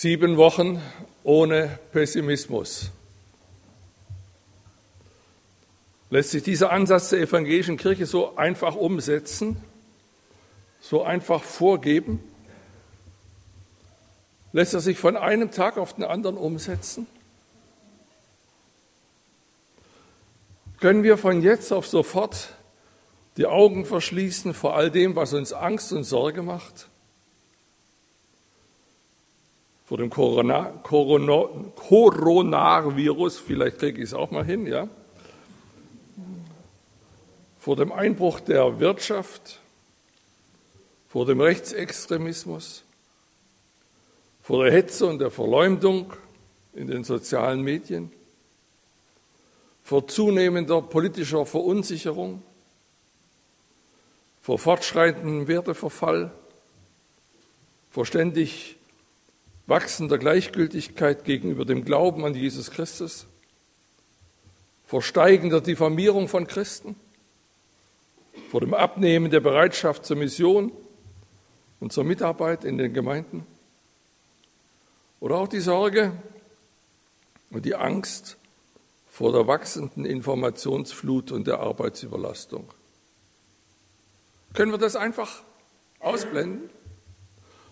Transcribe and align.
Sieben 0.00 0.36
Wochen 0.36 0.80
ohne 1.24 1.76
Pessimismus. 1.90 2.92
Lässt 6.08 6.30
sich 6.30 6.44
dieser 6.44 6.70
Ansatz 6.70 7.08
der 7.08 7.18
evangelischen 7.18 7.76
Kirche 7.76 8.06
so 8.06 8.36
einfach 8.36 8.76
umsetzen, 8.76 9.56
so 10.80 11.02
einfach 11.02 11.42
vorgeben? 11.42 12.22
Lässt 14.52 14.72
er 14.72 14.78
sich 14.78 15.00
von 15.00 15.16
einem 15.16 15.50
Tag 15.50 15.78
auf 15.78 15.94
den 15.94 16.04
anderen 16.04 16.36
umsetzen? 16.36 17.08
Können 20.78 21.02
wir 21.02 21.18
von 21.18 21.42
jetzt 21.42 21.72
auf 21.72 21.88
sofort 21.88 22.54
die 23.36 23.46
Augen 23.46 23.84
verschließen 23.84 24.54
vor 24.54 24.76
all 24.76 24.92
dem, 24.92 25.16
was 25.16 25.32
uns 25.32 25.52
Angst 25.52 25.92
und 25.92 26.04
Sorge 26.04 26.42
macht? 26.42 26.88
Vor 29.88 29.96
dem 29.96 30.10
Corona, 30.10 30.64
Corona, 30.82 31.48
Coronavirus, 31.74 33.38
vielleicht 33.38 33.78
kriege 33.78 34.02
ich 34.02 34.10
es 34.10 34.12
auch 34.12 34.30
mal 34.30 34.44
hin, 34.44 34.66
ja? 34.66 34.86
Vor 37.58 37.74
dem 37.74 37.90
Einbruch 37.92 38.40
der 38.40 38.80
Wirtschaft, 38.80 39.60
vor 41.08 41.24
dem 41.24 41.40
Rechtsextremismus, 41.40 42.84
vor 44.42 44.62
der 44.62 44.74
Hetze 44.74 45.06
und 45.06 45.20
der 45.20 45.30
Verleumdung 45.30 46.12
in 46.74 46.88
den 46.88 47.02
sozialen 47.02 47.62
Medien, 47.62 48.12
vor 49.82 50.06
zunehmender 50.06 50.82
politischer 50.82 51.46
Verunsicherung, 51.46 52.42
vor 54.42 54.58
fortschreitendem 54.58 55.48
Werteverfall, 55.48 56.30
vor 57.88 58.04
ständig 58.04 58.77
wachsender 59.68 60.16
Gleichgültigkeit 60.16 61.24
gegenüber 61.24 61.64
dem 61.66 61.84
Glauben 61.84 62.24
an 62.24 62.34
Jesus 62.34 62.70
Christus, 62.70 63.26
vor 64.86 65.02
steigender 65.02 65.60
Diffamierung 65.60 66.26
von 66.26 66.46
Christen, 66.46 66.96
vor 68.50 68.60
dem 68.60 68.72
Abnehmen 68.72 69.30
der 69.30 69.40
Bereitschaft 69.40 70.06
zur 70.06 70.16
Mission 70.16 70.72
und 71.80 71.92
zur 71.92 72.04
Mitarbeit 72.04 72.64
in 72.64 72.78
den 72.78 72.94
Gemeinden. 72.94 73.46
Oder 75.20 75.36
auch 75.36 75.48
die 75.48 75.60
Sorge 75.60 76.12
und 77.50 77.66
die 77.66 77.74
Angst 77.74 78.38
vor 79.10 79.32
der 79.32 79.46
wachsenden 79.46 80.06
Informationsflut 80.06 81.30
und 81.30 81.46
der 81.46 81.60
Arbeitsüberlastung. 81.60 82.72
Können 84.54 84.72
wir 84.72 84.78
das 84.78 84.96
einfach 84.96 85.42
ausblenden 86.00 86.70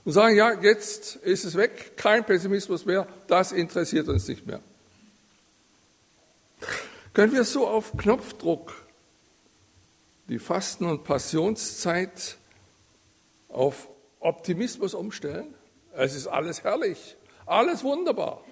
und 0.06 0.12
sagen, 0.12 0.36
ja, 0.36 0.52
jetzt 0.62 1.16
ist 1.16 1.44
es 1.44 1.56
weg, 1.56 1.96
kein 1.96 2.24
Pessimismus 2.24 2.86
mehr, 2.86 3.08
das 3.26 3.50
interessiert 3.50 4.08
uns 4.08 4.28
nicht 4.28 4.46
mehr. 4.46 4.60
Können 7.12 7.32
wir 7.32 7.42
so 7.42 7.66
auf 7.66 7.96
Knopfdruck 7.96 8.72
die 10.28 10.38
Fasten- 10.38 10.84
und 10.84 11.02
Passionszeit 11.02 12.36
auf 13.48 13.88
Optimismus 14.20 14.94
umstellen? 14.94 15.52
Es 15.92 16.14
ist 16.14 16.28
alles 16.28 16.62
herrlich. 16.62 17.16
Alles 17.44 17.82
wunderbar. 17.82 18.44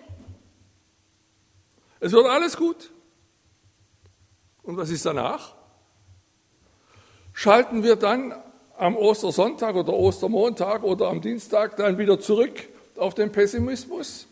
Es 2.00 2.10
wird 2.10 2.26
alles 2.26 2.56
gut. 2.56 2.90
Und 4.64 4.76
was 4.76 4.90
ist 4.90 5.06
danach? 5.06 5.54
Schalten 7.32 7.84
wir 7.84 7.94
dann 7.94 8.34
am 8.76 8.96
Ostersonntag 8.96 9.74
oder 9.76 9.92
Ostermontag 9.92 10.82
oder 10.82 11.08
am 11.08 11.20
Dienstag 11.20 11.76
dann 11.76 11.98
wieder 11.98 12.20
zurück 12.20 12.68
auf 12.96 13.14
den 13.14 13.30
Pessimismus? 13.30 14.26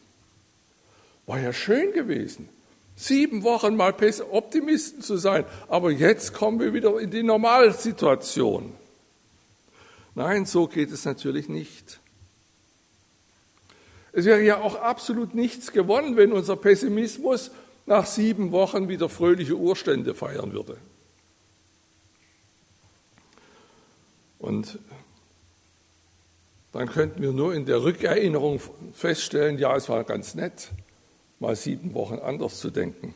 War 1.26 1.40
ja 1.40 1.52
schön 1.52 1.92
gewesen. 1.92 2.48
Sieben 2.96 3.42
Wochen 3.42 3.76
mal 3.76 3.94
Optimisten 4.30 5.02
zu 5.02 5.16
sein, 5.16 5.44
aber 5.68 5.90
jetzt 5.90 6.34
kommen 6.34 6.60
wir 6.60 6.74
wieder 6.74 6.98
in 7.00 7.10
die 7.10 7.22
Normalsituation. 7.22 8.72
Nein, 10.14 10.44
so 10.44 10.66
geht 10.66 10.90
es 10.92 11.04
natürlich 11.04 11.48
nicht. 11.48 12.00
Es 14.12 14.26
wäre 14.26 14.42
ja 14.42 14.60
auch 14.60 14.76
absolut 14.76 15.34
nichts 15.34 15.72
gewonnen, 15.72 16.16
wenn 16.16 16.32
unser 16.32 16.56
Pessimismus 16.56 17.50
nach 17.86 18.04
sieben 18.04 18.52
Wochen 18.52 18.88
wieder 18.88 19.08
fröhliche 19.08 19.56
Urstände 19.56 20.14
feiern 20.14 20.52
würde. 20.52 20.76
Und 24.42 24.80
dann 26.72 26.88
könnten 26.88 27.22
wir 27.22 27.32
nur 27.32 27.54
in 27.54 27.64
der 27.64 27.84
Rückerinnerung 27.84 28.60
feststellen, 28.92 29.56
ja, 29.56 29.76
es 29.76 29.88
war 29.88 30.02
ganz 30.02 30.34
nett, 30.34 30.72
mal 31.38 31.54
sieben 31.54 31.94
Wochen 31.94 32.16
anders 32.16 32.58
zu 32.58 32.70
denken. 32.70 33.14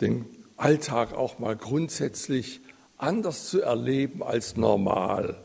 Den 0.00 0.26
Alltag 0.56 1.14
auch 1.14 1.38
mal 1.38 1.54
grundsätzlich 1.54 2.60
anders 2.98 3.48
zu 3.48 3.62
erleben 3.62 4.24
als 4.24 4.56
normal, 4.56 5.40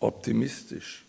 optimistisch. 0.00 1.04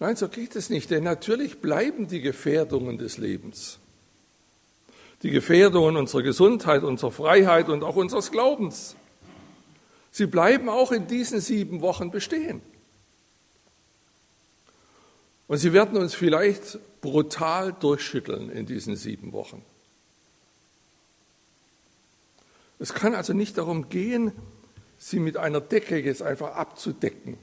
Nein, 0.00 0.16
so 0.16 0.28
geht 0.28 0.56
es 0.56 0.70
nicht, 0.70 0.90
denn 0.90 1.04
natürlich 1.04 1.60
bleiben 1.60 2.08
die 2.08 2.20
Gefährdungen 2.20 2.98
des 2.98 3.16
Lebens. 3.16 3.78
Die 5.22 5.30
Gefährdungen 5.30 5.96
unserer 5.96 6.22
Gesundheit, 6.22 6.82
unserer 6.82 7.10
Freiheit 7.10 7.68
und 7.68 7.82
auch 7.82 7.96
unseres 7.96 8.30
Glaubens. 8.30 8.94
Sie 10.10 10.26
bleiben 10.26 10.68
auch 10.68 10.92
in 10.92 11.06
diesen 11.06 11.40
sieben 11.40 11.80
Wochen 11.80 12.10
bestehen. 12.10 12.62
Und 15.48 15.58
sie 15.58 15.72
werden 15.72 15.98
uns 15.98 16.14
vielleicht 16.14 16.78
brutal 17.00 17.72
durchschütteln 17.72 18.50
in 18.50 18.66
diesen 18.66 18.96
sieben 18.96 19.32
Wochen. 19.32 19.64
Es 22.78 22.94
kann 22.94 23.14
also 23.14 23.32
nicht 23.32 23.58
darum 23.58 23.88
gehen, 23.88 24.32
sie 24.98 25.18
mit 25.18 25.36
einer 25.36 25.60
Decke 25.60 25.98
jetzt 25.98 26.22
einfach 26.22 26.54
abzudecken, 26.54 27.36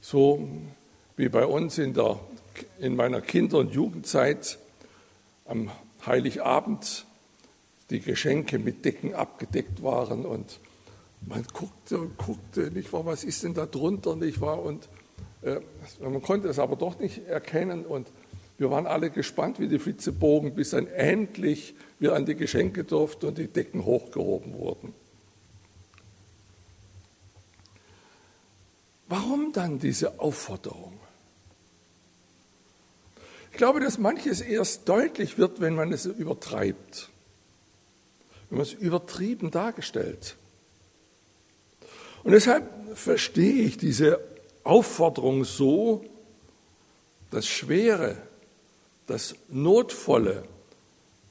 so 0.00 0.48
wie 1.16 1.28
bei 1.28 1.44
uns 1.44 1.76
in, 1.78 1.92
der, 1.92 2.18
in 2.78 2.96
meiner 2.96 3.20
Kinder- 3.20 3.58
und 3.58 3.74
Jugendzeit 3.74 4.58
am 5.44 5.70
Heiligabend 6.06 7.04
die 7.90 8.00
Geschenke 8.00 8.58
mit 8.58 8.84
Decken 8.84 9.14
abgedeckt 9.14 9.82
waren 9.82 10.24
und 10.24 10.60
man 11.26 11.44
guckte 11.52 11.98
und 11.98 12.16
guckte, 12.16 12.70
nicht 12.70 12.92
wahr, 12.92 13.04
was 13.04 13.24
ist 13.24 13.42
denn 13.42 13.54
da 13.54 13.66
drunter, 13.66 14.16
nicht 14.16 14.40
wahr, 14.40 14.62
und 14.62 14.88
äh, 15.42 15.60
man 16.00 16.22
konnte 16.22 16.48
es 16.48 16.58
aber 16.58 16.76
doch 16.76 16.98
nicht 16.98 17.26
erkennen 17.26 17.84
und 17.84 18.08
wir 18.58 18.70
waren 18.70 18.86
alle 18.86 19.10
gespannt 19.10 19.58
wie 19.58 19.68
die 19.68 19.78
Flitzebogen, 19.78 20.54
bis 20.54 20.70
dann 20.70 20.86
endlich 20.86 21.74
wir 21.98 22.14
an 22.14 22.26
die 22.26 22.34
Geschenke 22.34 22.84
durften 22.84 23.26
und 23.26 23.38
die 23.38 23.48
Decken 23.48 23.86
hochgehoben 23.86 24.52
wurden. 24.54 24.94
Warum 29.08 29.52
dann 29.52 29.78
diese 29.78 30.20
Aufforderung? 30.20 30.92
Ich 33.50 33.56
glaube, 33.56 33.80
dass 33.80 33.98
manches 33.98 34.40
erst 34.40 34.88
deutlich 34.88 35.38
wird, 35.38 35.60
wenn 35.60 35.74
man 35.74 35.90
es 35.90 36.04
übertreibt, 36.04 37.10
es 38.58 38.72
übertrieben 38.72 39.50
dargestellt. 39.50 40.36
Und 42.24 42.32
deshalb 42.32 42.68
verstehe 42.94 43.62
ich 43.62 43.78
diese 43.78 44.20
Aufforderung 44.64 45.44
so, 45.44 46.04
das 47.30 47.46
Schwere, 47.46 48.16
das 49.06 49.36
Notvolle 49.48 50.44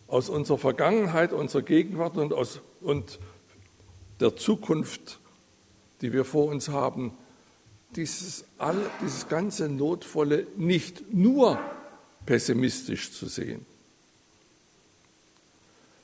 aus 0.07 0.29
unserer 0.29 0.57
Vergangenheit, 0.57 1.33
unserer 1.33 1.61
Gegenwart 1.61 2.17
und, 2.17 2.33
aus, 2.33 2.61
und 2.81 3.19
der 4.19 4.35
Zukunft, 4.35 5.19
die 6.01 6.13
wir 6.13 6.25
vor 6.25 6.45
uns 6.45 6.69
haben, 6.69 7.13
dieses, 7.95 8.45
all, 8.57 8.77
dieses 9.01 9.27
ganze 9.27 9.67
Notvolle 9.67 10.47
nicht 10.57 11.13
nur 11.13 11.59
pessimistisch 12.25 13.11
zu 13.11 13.27
sehen. 13.27 13.65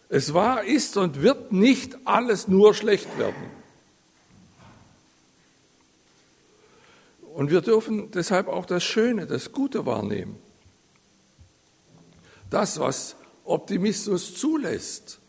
Es 0.09 0.33
war, 0.33 0.63
ist 0.63 0.97
und 0.97 1.21
wird 1.21 1.51
nicht 1.51 1.97
alles 2.05 2.47
nur 2.47 2.73
schlecht 2.73 3.17
werden. 3.17 3.51
Und 7.33 7.51
wir 7.51 7.61
dürfen 7.61 8.11
deshalb 8.11 8.47
auch 8.47 8.65
das 8.65 8.83
Schöne, 8.83 9.25
das 9.25 9.51
Gute 9.51 9.85
wahrnehmen. 9.85 10.37
Das, 12.49 12.79
was 12.79 13.15
Optimismus 13.43 14.35
zulässt, 14.39 15.19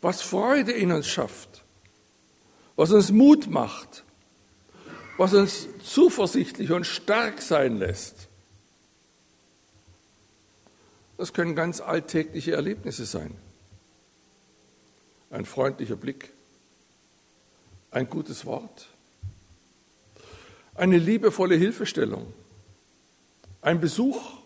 was 0.00 0.22
Freude 0.22 0.72
in 0.72 0.92
uns 0.92 1.06
schafft, 1.06 1.64
was 2.76 2.90
uns 2.90 3.10
Mut 3.10 3.50
macht, 3.50 4.04
was 5.18 5.34
uns 5.34 5.68
zuversichtlich 5.82 6.72
und 6.72 6.86
stark 6.86 7.42
sein 7.42 7.76
lässt. 7.76 8.28
Das 11.16 11.32
können 11.32 11.54
ganz 11.54 11.80
alltägliche 11.80 12.52
Erlebnisse 12.52 13.04
sein. 13.04 13.36
Ein 15.34 15.46
freundlicher 15.46 15.96
Blick, 15.96 16.32
ein 17.90 18.08
gutes 18.08 18.46
Wort, 18.46 18.88
Eine 20.76 20.96
liebevolle 20.96 21.56
Hilfestellung, 21.56 22.32
ein 23.60 23.80
Besuch, 23.80 24.38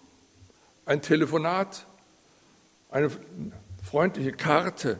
ein 0.86 1.02
Telefonat, 1.02 1.84
eine 2.88 3.10
freundliche 3.84 4.32
Karte, 4.32 4.98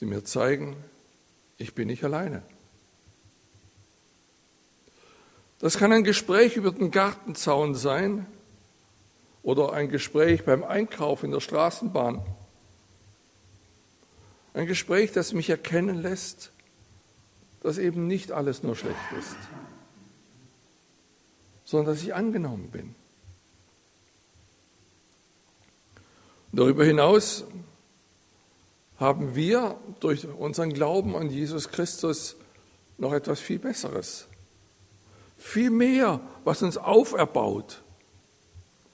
die 0.00 0.06
mir 0.06 0.24
zeigen, 0.24 0.76
ich 1.58 1.76
bin 1.76 1.86
nicht 1.86 2.02
alleine. 2.02 2.42
Das 5.60 5.78
kann 5.78 5.92
ein 5.92 6.02
Gespräch 6.02 6.56
über 6.56 6.72
den 6.72 6.90
Gartenzaun 6.90 7.76
sein 7.76 8.26
oder 9.42 9.72
ein 9.72 9.88
Gespräch 9.88 10.44
beim 10.44 10.64
Einkauf 10.64 11.22
in 11.22 11.30
der 11.30 11.40
Straßenbahn. 11.40 12.24
Ein 14.54 14.66
Gespräch, 14.66 15.12
das 15.12 15.32
mich 15.32 15.50
erkennen 15.50 16.02
lässt, 16.02 16.52
dass 17.60 17.78
eben 17.78 18.06
nicht 18.06 18.32
alles 18.32 18.62
nur 18.62 18.76
schlecht 18.76 18.96
ist, 19.18 19.36
sondern 21.64 21.94
dass 21.94 22.02
ich 22.02 22.14
angenommen 22.14 22.70
bin. 22.70 22.94
Darüber 26.52 26.84
hinaus 26.84 27.44
haben 28.98 29.34
wir 29.34 29.78
durch 30.00 30.26
unseren 30.26 30.72
Glauben 30.72 31.14
an 31.14 31.30
Jesus 31.30 31.68
Christus 31.68 32.36
noch 32.96 33.12
etwas 33.12 33.38
viel 33.38 33.58
Besseres. 33.58 34.26
Viel 35.36 35.70
mehr, 35.70 36.20
was 36.44 36.62
uns 36.62 36.76
auferbaut, 36.76 37.82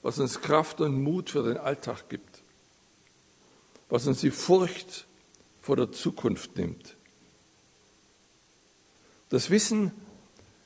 was 0.04 0.18
uns 0.18 0.42
Kraft 0.42 0.82
und 0.82 1.02
Mut 1.02 1.30
für 1.30 1.42
den 1.42 1.56
Alltag 1.56 2.10
gibt, 2.10 2.42
was 3.88 4.06
uns 4.06 4.20
die 4.20 4.30
Furcht 4.30 5.06
vor 5.62 5.76
der 5.76 5.92
Zukunft 5.92 6.58
nimmt. 6.58 6.94
Das 9.30 9.48
Wissen, 9.48 9.92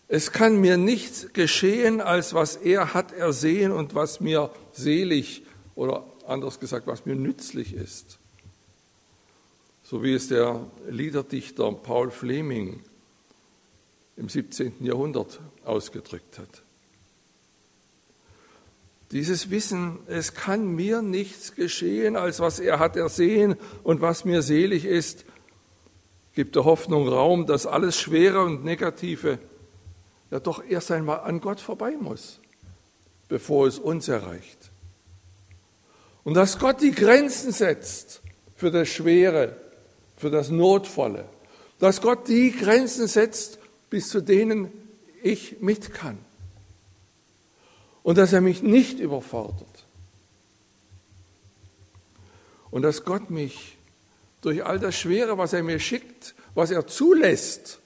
es 0.09 0.33
kann 0.33 0.61
mir 0.61 0.77
nichts 0.77 1.33
geschehen, 1.35 2.01
als 2.01 2.35
was 2.35 2.57
er 2.57 2.95
hat 2.95 3.13
ersehen 3.13 3.71
und 3.71 3.95
was 3.95 4.19
mir 4.19 4.51
selig 4.73 5.45
oder 5.77 6.05
anders 6.27 6.59
gesagt, 6.59 6.89
was 6.89 7.07
mir 7.07 7.15
nützlich 7.15 7.75
ist. 7.75 8.19
So 9.85 10.03
wie 10.03 10.15
es 10.15 10.27
der 10.27 10.67
Liederdichter 10.89 11.71
Paul 11.71 12.11
Fleming 12.11 12.83
im 14.17 14.29
17. 14.29 14.85
Jahrhundert 14.85 15.39
ausgedrückt 15.65 16.41
hat. 16.41 16.65
Dieses 19.11 19.51
Wissen, 19.51 20.01
es 20.07 20.35
kann 20.35 20.67
mir 20.75 21.01
nichts 21.01 21.55
geschehen, 21.55 22.15
als 22.17 22.41
was 22.41 22.61
er 22.61 22.79
hat 22.79 22.97
ersehen 22.97 23.57
und 23.83 24.03
was 24.03 24.27
mir 24.27 24.43
selig 24.43 24.85
ist, 24.85 25.25
gibt 26.35 26.57
der 26.57 26.65
Hoffnung 26.65 27.09
Raum, 27.09 27.47
dass 27.47 27.67
alles 27.67 27.99
Schwere 27.99 28.45
und 28.45 28.65
Negative 28.65 29.39
ja 30.31 30.41
doch 30.41 30.63
erst 30.63 30.91
einmal 30.91 31.21
an 31.21 31.41
Gott 31.41 31.59
vorbei 31.59 31.97
muss, 31.99 32.39
bevor 33.29 33.67
es 33.67 33.79
uns 33.79 34.09
erreicht. 34.09 34.71
Und 36.23 36.35
dass 36.35 36.59
Gott 36.59 36.83
die 36.83 36.93
Grenzen 36.93 37.51
setzt 37.51 38.21
für 38.57 38.71
das 38.71 38.89
Schwere, 38.89 39.57
für 40.19 40.31
das 40.31 40.51
Notvolle, 40.51 41.25
dass 41.79 42.03
Gott 42.03 42.29
die 42.29 42.53
Grenzen 42.53 43.07
setzt, 43.07 43.59
bis 43.89 44.11
zu 44.11 44.21
denen 44.21 44.71
ich 45.23 45.63
mit 45.63 45.95
kann 45.95 46.19
und 48.09 48.17
dass 48.17 48.33
er 48.33 48.41
mich 48.41 48.63
nicht 48.63 49.01
überfordert. 49.01 49.85
Und 52.71 52.81
dass 52.81 53.05
Gott 53.05 53.29
mich 53.29 53.77
durch 54.41 54.65
all 54.65 54.79
das 54.79 54.97
Schwere, 54.97 55.37
was 55.37 55.53
er 55.53 55.63
mir 55.63 55.79
schickt, 55.79 56.35
was 56.55 56.71
er 56.71 56.87
zulässt, 56.87 57.81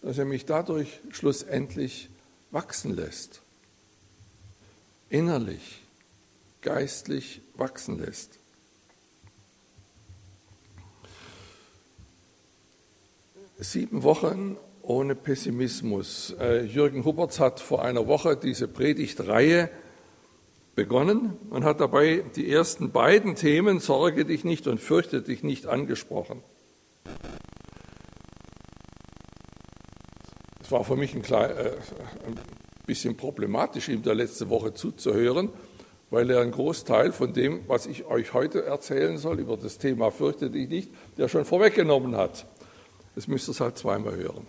dass 0.00 0.16
er 0.16 0.24
mich 0.24 0.46
dadurch 0.46 1.00
schlussendlich 1.10 2.08
wachsen 2.50 2.96
lässt. 2.96 3.42
Innerlich, 5.10 5.82
geistlich 6.62 7.42
wachsen 7.56 7.98
lässt. 7.98 8.38
Sieben 13.58 14.02
Wochen 14.02 14.56
ohne 14.84 15.14
Pessimismus. 15.14 16.34
Äh, 16.40 16.64
Jürgen 16.64 17.04
Huppertz 17.04 17.40
hat 17.40 17.60
vor 17.60 17.84
einer 17.84 18.06
Woche 18.06 18.36
diese 18.36 18.68
Predigtreihe 18.68 19.70
begonnen 20.74 21.36
und 21.50 21.64
hat 21.64 21.80
dabei 21.80 22.24
die 22.36 22.50
ersten 22.50 22.90
beiden 22.90 23.34
Themen 23.34 23.80
Sorge 23.80 24.24
dich 24.24 24.44
nicht 24.44 24.66
und 24.66 24.80
fürchte 24.80 25.22
dich 25.22 25.42
nicht 25.42 25.66
angesprochen. 25.66 26.42
Es 30.62 30.70
war 30.70 30.84
für 30.84 30.96
mich 30.96 31.14
ein, 31.14 31.22
klein, 31.22 31.50
äh, 31.50 31.72
ein 32.26 32.34
bisschen 32.86 33.16
problematisch, 33.16 33.88
ihm 33.88 34.02
da 34.02 34.12
letzte 34.12 34.48
Woche 34.48 34.74
zuzuhören, 34.74 35.50
weil 36.10 36.30
er 36.30 36.40
einen 36.40 36.52
Großteil 36.52 37.12
von 37.12 37.32
dem, 37.32 37.68
was 37.68 37.86
ich 37.86 38.06
euch 38.06 38.32
heute 38.32 38.64
erzählen 38.64 39.18
soll 39.18 39.40
über 39.40 39.56
das 39.56 39.78
Thema 39.78 40.10
fürchte 40.10 40.50
dich 40.50 40.68
nicht, 40.68 40.90
der 41.18 41.28
schon 41.28 41.44
vorweggenommen 41.44 42.16
hat. 42.16 42.46
Das 43.14 43.28
müsst 43.28 43.48
ihr 43.48 43.52
es 43.52 43.60
halt 43.60 43.78
zweimal 43.78 44.16
hören. 44.16 44.46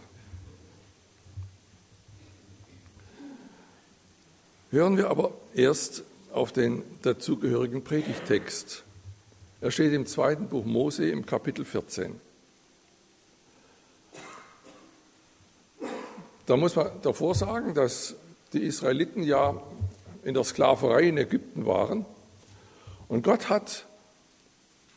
Hören 4.75 4.97
wir 4.97 5.09
aber 5.09 5.31
erst 5.53 6.03
auf 6.33 6.51
den 6.51 6.83
dazugehörigen 7.01 7.81
Predigtext. 7.81 8.83
Er 9.61 9.71
steht 9.71 9.93
im 9.93 10.05
zweiten 10.05 10.49
Buch 10.49 10.65
Mose 10.65 11.09
im 11.09 11.25
Kapitel 11.25 11.63
14. 11.63 12.19
Da 16.45 16.57
muss 16.57 16.75
man 16.75 16.89
davor 17.03 17.35
sagen, 17.35 17.73
dass 17.73 18.15
die 18.51 18.63
Israeliten 18.63 19.23
ja 19.23 19.61
in 20.25 20.33
der 20.33 20.43
Sklaverei 20.43 21.03
in 21.03 21.17
Ägypten 21.19 21.65
waren. 21.65 22.05
Und 23.07 23.23
Gott 23.23 23.47
hat 23.47 23.85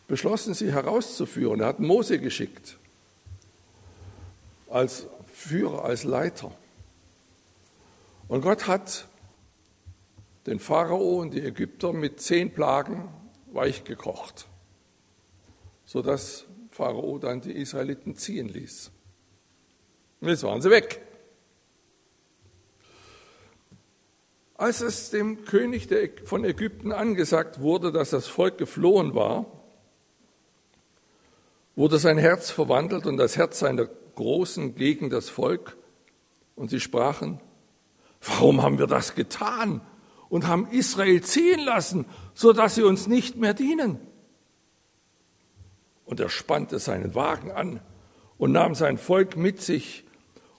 beschlossen, 0.08 0.54
sie 0.54 0.72
herauszuführen. 0.72 1.60
Er 1.60 1.69
hat 1.69 1.78
Mose 1.78 2.19
geschickt 2.19 2.78
als 4.70 5.06
Führer, 5.32 5.84
als 5.84 6.02
Leiter. 6.02 6.50
Und 8.26 8.40
Gott 8.40 8.66
hat 8.66 9.06
den 10.49 10.59
Pharao 10.59 11.21
und 11.21 11.35
die 11.35 11.43
Ägypter 11.43 11.93
mit 11.93 12.21
zehn 12.21 12.52
Plagen 12.52 13.09
weichgekocht, 13.52 14.49
sodass 15.85 16.47
Pharao 16.71 17.19
dann 17.19 17.40
die 17.40 17.52
Israeliten 17.52 18.17
ziehen 18.17 18.49
ließ. 18.49 18.90
Und 20.21 20.28
jetzt 20.28 20.43
waren 20.43 20.62
sie 20.62 20.71
weg. 20.71 21.02
Als 24.55 24.81
es 24.81 25.11
dem 25.11 25.45
König 25.45 25.88
von 26.25 26.45
Ägypten 26.45 26.93
angesagt 26.93 27.61
wurde, 27.61 27.93
dass 27.93 28.11
das 28.11 28.26
Volk 28.26 28.59
geflohen 28.59 29.14
war, 29.14 29.47
wurde 31.76 31.99
sein 31.99 32.19
Herz 32.19 32.50
verwandelt 32.50 33.07
und 33.07 33.19
das 33.19 33.37
Herz 33.37 33.61
seiner 33.61 33.87
Großen 33.87 34.75
gegen 34.75 35.11
das 35.11 35.28
Volk. 35.28 35.76
Und 36.57 36.71
sie 36.71 36.81
sprachen, 36.81 37.40
warum 38.21 38.62
haben 38.62 38.81
wir 38.81 38.88
das 38.88 39.14
getan? 39.14 39.81
Und 40.28 40.47
haben 40.47 40.68
Israel 40.70 41.23
ziehen 41.23 41.61
lassen, 41.61 42.04
so 42.35 42.52
dass 42.52 42.75
sie 42.75 42.82
uns 42.82 43.06
nicht 43.06 43.37
mehr 43.37 43.54
dienen. 43.54 43.99
Und 46.04 46.20
er 46.20 46.28
spannte 46.28 46.78
seinen 46.78 47.14
Wagen 47.14 47.50
an 47.50 47.80
und 48.38 48.52
nahm 48.52 48.75
sein 48.75 48.99
Volk 48.99 49.37
mit 49.37 49.61
sich 49.61 50.04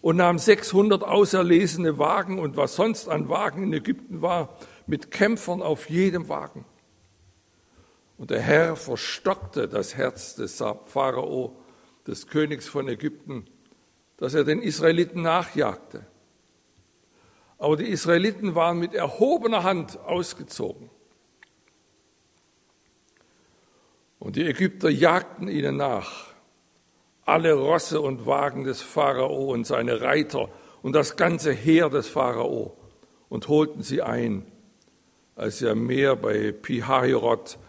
und 0.02 0.18
nahm 0.18 0.38
600 0.38 1.04
auserlesene 1.04 1.98
Wagen 1.98 2.40
und 2.40 2.56
was 2.56 2.76
sonst 2.76 3.10
an 3.10 3.30
Wagen 3.30 3.64
in 3.64 3.74
Ägypten 3.74 4.22
war, 4.22 4.58
mit 4.86 5.12
Kämpfern 5.12 5.62
auf 5.62 5.90
jedem 5.90 6.30
Wagen. 6.30 6.66
Und 8.18 8.32
der 8.32 8.42
Herr 8.42 8.76
verstockte 8.76 9.68
das 9.68 9.96
Herz 9.96 10.36
des 10.36 10.64
Pharao, 10.88 11.56
des 12.06 12.28
Königs 12.28 12.68
von 12.68 12.88
Ägypten, 12.88 13.46
dass 14.18 14.34
er 14.34 14.44
den 14.44 14.62
Israeliten 14.62 15.22
nachjagte. 15.22 16.06
Aber 17.60 17.76
die 17.76 17.90
Israeliten 17.90 18.56
waren 18.56 18.80
mit 18.80 18.94
erhobener 18.94 19.64
Hand 19.64 20.00
ausgezogen. 20.00 20.90
Und 24.18 24.38
die 24.38 24.46
Ägypter 24.46 24.90
jagten 24.90 25.48
ihnen 25.50 25.78
nach. 25.78 26.28
Alle 27.26 27.54
Rosse 27.54 28.02
und 28.02 28.26
Wagen 28.26 28.64
des 28.64 28.82
Pharao 28.82 29.52
und 29.52 29.68
seine 29.68 30.02
Reiter 30.02 30.50
und 30.82 30.94
das 30.94 31.18
ganze 31.18 31.52
Heer 31.52 31.90
des 31.90 32.08
Pharao 32.08 32.78
und 33.28 33.48
holten 33.50 33.84
sie 33.84 34.02
ein, 34.02 34.46
als 35.36 35.60
sie 35.60 35.70
am 35.70 35.86
Meer 35.86 36.16
bei 36.16 36.52
Pihahirot 36.54 37.60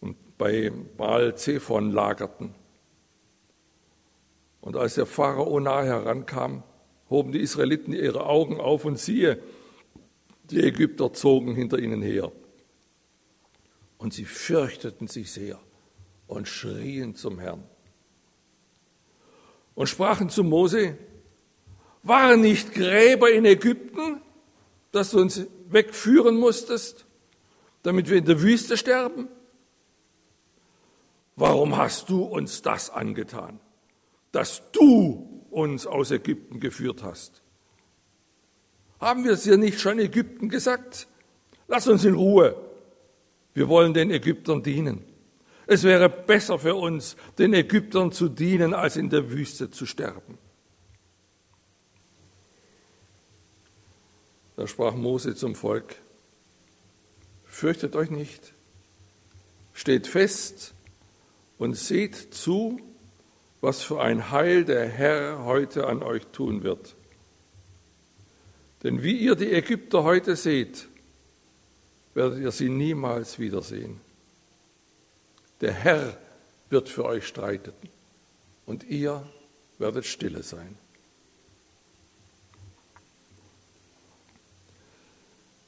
und 0.00 0.16
bei 0.38 0.70
Baal 0.96 1.34
Zephon 1.34 1.90
lagerten. 1.90 2.54
Und 4.60 4.76
als 4.76 4.94
der 4.94 5.06
Pharao 5.06 5.58
nahe 5.60 5.86
herankam, 5.86 6.62
hoben 7.10 7.32
die 7.32 7.40
Israeliten 7.40 7.92
ihre 7.92 8.24
Augen 8.26 8.60
auf 8.60 8.84
und 8.84 8.98
siehe, 8.98 9.42
die 10.44 10.62
Ägypter 10.62 11.12
zogen 11.12 11.54
hinter 11.54 11.78
ihnen 11.78 12.00
her. 12.02 12.32
Und 13.98 14.14
sie 14.14 14.24
fürchteten 14.24 15.08
sich 15.08 15.30
sehr 15.32 15.60
und 16.26 16.48
schrien 16.48 17.14
zum 17.14 17.38
Herrn. 17.38 17.64
und 19.74 19.88
sprachen 19.88 20.28
zu 20.28 20.44
Mose, 20.44 20.98
waren 22.02 22.40
nicht 22.40 22.74
Gräber 22.74 23.30
in 23.30 23.44
Ägypten, 23.44 24.20
dass 24.92 25.10
du 25.10 25.20
uns 25.20 25.46
wegführen 25.68 26.36
musstest, 26.36 27.06
damit 27.82 28.10
wir 28.10 28.18
in 28.18 28.24
der 28.24 28.42
Wüste 28.42 28.76
sterben? 28.76 29.28
Warum 31.36 31.76
hast 31.76 32.10
du 32.10 32.22
uns 32.22 32.62
das 32.62 32.90
angetan, 32.90 33.60
dass 34.32 34.70
du 34.72 35.39
uns 35.50 35.86
aus 35.86 36.10
Ägypten 36.10 36.60
geführt 36.60 37.02
hast? 37.02 37.42
Haben 39.00 39.24
wir 39.24 39.32
es 39.32 39.44
dir 39.44 39.56
nicht 39.56 39.80
schon 39.80 39.98
Ägypten 39.98 40.48
gesagt? 40.48 41.06
Lass 41.68 41.88
uns 41.88 42.04
in 42.04 42.14
Ruhe. 42.14 42.54
Wir 43.54 43.68
wollen 43.68 43.94
den 43.94 44.10
Ägyptern 44.10 44.62
dienen. 44.62 45.04
Es 45.66 45.84
wäre 45.84 46.08
besser 46.08 46.58
für 46.58 46.74
uns, 46.74 47.16
den 47.38 47.54
Ägyptern 47.54 48.12
zu 48.12 48.28
dienen, 48.28 48.74
als 48.74 48.96
in 48.96 49.08
der 49.08 49.30
Wüste 49.30 49.70
zu 49.70 49.86
sterben. 49.86 50.38
Da 54.56 54.66
sprach 54.66 54.94
Mose 54.94 55.34
zum 55.34 55.54
Volk, 55.54 55.96
fürchtet 57.46 57.96
euch 57.96 58.10
nicht, 58.10 58.52
steht 59.72 60.06
fest 60.06 60.74
und 61.56 61.74
seht 61.74 62.34
zu, 62.34 62.78
was 63.60 63.82
für 63.82 64.00
ein 64.00 64.30
Heil 64.30 64.64
der 64.64 64.88
Herr 64.88 65.44
heute 65.44 65.86
an 65.86 66.02
euch 66.02 66.26
tun 66.28 66.62
wird. 66.62 66.94
Denn 68.82 69.02
wie 69.02 69.16
ihr 69.18 69.34
die 69.34 69.52
Ägypter 69.52 70.04
heute 70.04 70.36
seht, 70.36 70.88
werdet 72.14 72.38
ihr 72.38 72.50
sie 72.50 72.70
niemals 72.70 73.38
wiedersehen. 73.38 74.00
Der 75.60 75.72
Herr 75.72 76.16
wird 76.70 76.88
für 76.88 77.04
euch 77.04 77.26
streiten 77.26 77.72
und 78.64 78.84
ihr 78.84 79.26
werdet 79.78 80.06
stille 80.06 80.42
sein. 80.42 80.78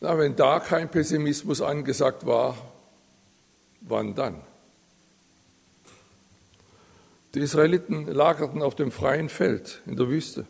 Na, 0.00 0.18
wenn 0.18 0.34
da 0.34 0.58
kein 0.58 0.90
Pessimismus 0.90 1.60
angesagt 1.60 2.26
war, 2.26 2.56
wann 3.82 4.14
dann? 4.14 4.40
Die 7.34 7.40
Israeliten 7.40 8.06
lagerten 8.06 8.62
auf 8.62 8.74
dem 8.74 8.90
freien 8.90 9.28
Feld 9.28 9.80
in 9.86 9.96
der 9.96 10.08
Wüste. 10.08 10.46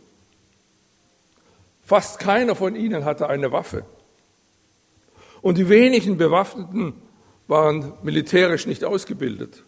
Fast 1.85 2.19
keiner 2.19 2.57
von 2.57 2.75
ihnen 2.75 3.05
hatte 3.05 3.29
eine 3.29 3.53
Waffe. 3.53 3.85
Und 5.43 5.59
die 5.59 5.69
wenigen 5.69 6.17
Bewaffneten 6.17 6.95
waren 7.49 7.93
militärisch 8.03 8.67
nicht 8.67 8.85
ausgebildet. 8.85 9.65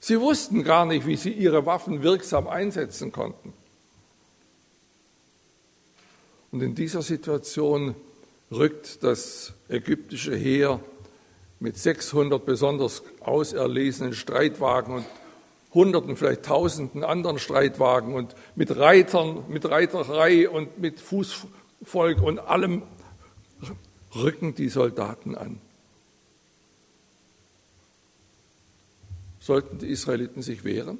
Sie 0.00 0.20
wussten 0.20 0.62
gar 0.62 0.86
nicht, 0.86 1.06
wie 1.06 1.16
sie 1.16 1.32
ihre 1.32 1.66
Waffen 1.66 2.02
wirksam 2.02 2.46
einsetzen 2.46 3.10
konnten. 3.10 3.52
Und 6.50 6.62
in 6.62 6.74
dieser 6.74 7.02
Situation 7.02 7.94
rückt 8.50 9.02
das 9.02 9.52
ägyptische 9.68 10.34
Heer 10.34 10.80
mit 11.60 11.76
600 11.76 12.44
besonders 12.44 13.02
auserlesenen 13.20 14.14
Streitwagen 14.14 14.94
und 14.94 15.06
Hunderten, 15.74 16.16
vielleicht 16.16 16.44
Tausenden 16.44 17.04
anderen 17.04 17.38
Streitwagen 17.38 18.14
und 18.14 18.34
mit 18.54 18.76
Reitern, 18.76 19.44
mit 19.48 19.68
Reiterei 19.68 20.48
und 20.48 20.78
mit 20.78 21.00
Fußvolk 21.00 22.22
und 22.22 22.38
allem 22.38 22.82
rücken 24.14 24.54
die 24.54 24.68
Soldaten 24.68 25.34
an. 25.34 25.60
Sollten 29.40 29.78
die 29.78 29.88
Israeliten 29.88 30.42
sich 30.42 30.64
wehren? 30.64 30.98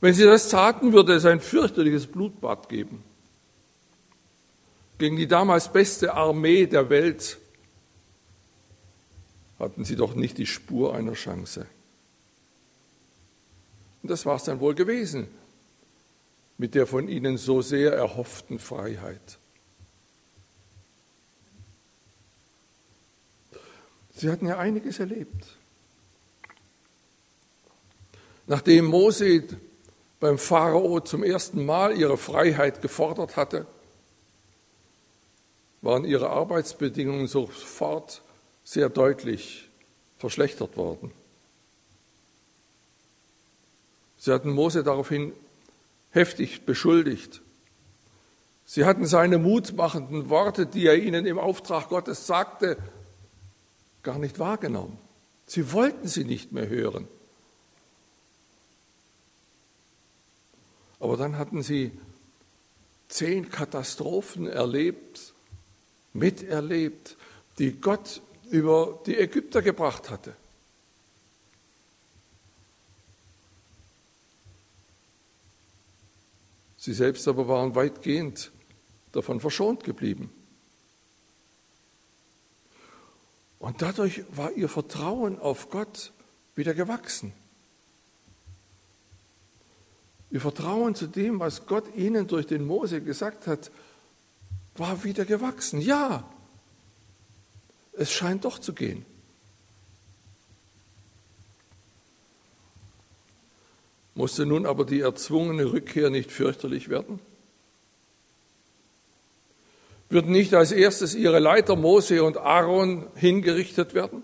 Wenn 0.00 0.14
sie 0.14 0.24
das 0.24 0.48
taten, 0.48 0.92
würde 0.92 1.14
es 1.14 1.24
ein 1.24 1.40
fürchterliches 1.40 2.06
Blutbad 2.06 2.68
geben 2.68 3.02
gegen 4.98 5.16
die 5.16 5.26
damals 5.26 5.72
beste 5.72 6.14
Armee 6.14 6.66
der 6.66 6.88
Welt 6.88 7.38
hatten 9.58 9.84
sie 9.84 9.96
doch 9.96 10.14
nicht 10.14 10.38
die 10.38 10.46
Spur 10.46 10.94
einer 10.94 11.14
Chance. 11.14 11.66
Und 14.02 14.10
das 14.10 14.26
war 14.26 14.36
es 14.36 14.44
dann 14.44 14.60
wohl 14.60 14.74
gewesen 14.74 15.28
mit 16.58 16.74
der 16.74 16.86
von 16.86 17.08
ihnen 17.08 17.36
so 17.36 17.60
sehr 17.60 17.92
erhofften 17.92 18.58
Freiheit. 18.58 19.38
Sie 24.14 24.30
hatten 24.30 24.46
ja 24.46 24.58
einiges 24.58 24.98
erlebt. 24.98 25.58
Nachdem 28.46 28.86
Mose 28.86 29.44
beim 30.20 30.38
Pharao 30.38 31.00
zum 31.00 31.22
ersten 31.22 31.66
Mal 31.66 31.96
ihre 31.96 32.16
Freiheit 32.16 32.80
gefordert 32.80 33.36
hatte, 33.36 33.66
waren 35.82 36.04
ihre 36.04 36.30
Arbeitsbedingungen 36.30 37.26
sofort 37.26 38.22
sehr 38.66 38.88
deutlich 38.88 39.70
verschlechtert 40.18 40.76
worden. 40.76 41.12
Sie 44.18 44.32
hatten 44.32 44.50
Mose 44.50 44.82
daraufhin 44.82 45.32
heftig 46.10 46.66
beschuldigt. 46.66 47.42
Sie 48.64 48.84
hatten 48.84 49.06
seine 49.06 49.38
mutmachenden 49.38 50.28
Worte, 50.30 50.66
die 50.66 50.84
er 50.84 50.96
ihnen 50.96 51.26
im 51.26 51.38
Auftrag 51.38 51.88
Gottes 51.88 52.26
sagte, 52.26 52.76
gar 54.02 54.18
nicht 54.18 54.40
wahrgenommen. 54.40 54.98
Sie 55.46 55.72
wollten 55.72 56.08
sie 56.08 56.24
nicht 56.24 56.50
mehr 56.50 56.68
hören. 56.68 57.06
Aber 60.98 61.16
dann 61.16 61.38
hatten 61.38 61.62
sie 61.62 61.92
zehn 63.06 63.48
Katastrophen 63.48 64.48
erlebt, 64.48 65.34
miterlebt, 66.14 67.16
die 67.60 67.70
Gott 67.70 68.22
über 68.50 69.00
die 69.06 69.16
Ägypter 69.16 69.62
gebracht 69.62 70.10
hatte. 70.10 70.34
Sie 76.76 76.92
selbst 76.92 77.26
aber 77.26 77.48
waren 77.48 77.74
weitgehend 77.74 78.52
davon 79.10 79.40
verschont 79.40 79.82
geblieben. 79.82 80.30
Und 83.58 83.82
dadurch 83.82 84.22
war 84.30 84.52
ihr 84.52 84.68
Vertrauen 84.68 85.40
auf 85.40 85.70
Gott 85.70 86.12
wieder 86.54 86.74
gewachsen. 86.74 87.32
Ihr 90.30 90.40
Vertrauen 90.40 90.94
zu 90.94 91.06
dem, 91.06 91.40
was 91.40 91.66
Gott 91.66 91.94
ihnen 91.96 92.26
durch 92.26 92.46
den 92.46 92.64
Mose 92.64 93.00
gesagt 93.00 93.46
hat, 93.46 93.70
war 94.76 95.02
wieder 95.02 95.24
gewachsen. 95.24 95.80
Ja, 95.80 96.30
es 97.96 98.12
scheint 98.12 98.44
doch 98.44 98.58
zu 98.58 98.72
gehen. 98.72 99.04
Musste 104.14 104.46
nun 104.46 104.64
aber 104.64 104.84
die 104.84 105.00
erzwungene 105.00 105.72
Rückkehr 105.72 106.08
nicht 106.10 106.32
fürchterlich 106.32 106.88
werden? 106.88 107.20
Würden 110.08 110.32
nicht 110.32 110.54
als 110.54 110.72
erstes 110.72 111.14
ihre 111.14 111.38
Leiter 111.38 111.76
Mose 111.76 112.22
und 112.22 112.38
Aaron 112.38 113.08
hingerichtet 113.16 113.92
werden? 113.92 114.22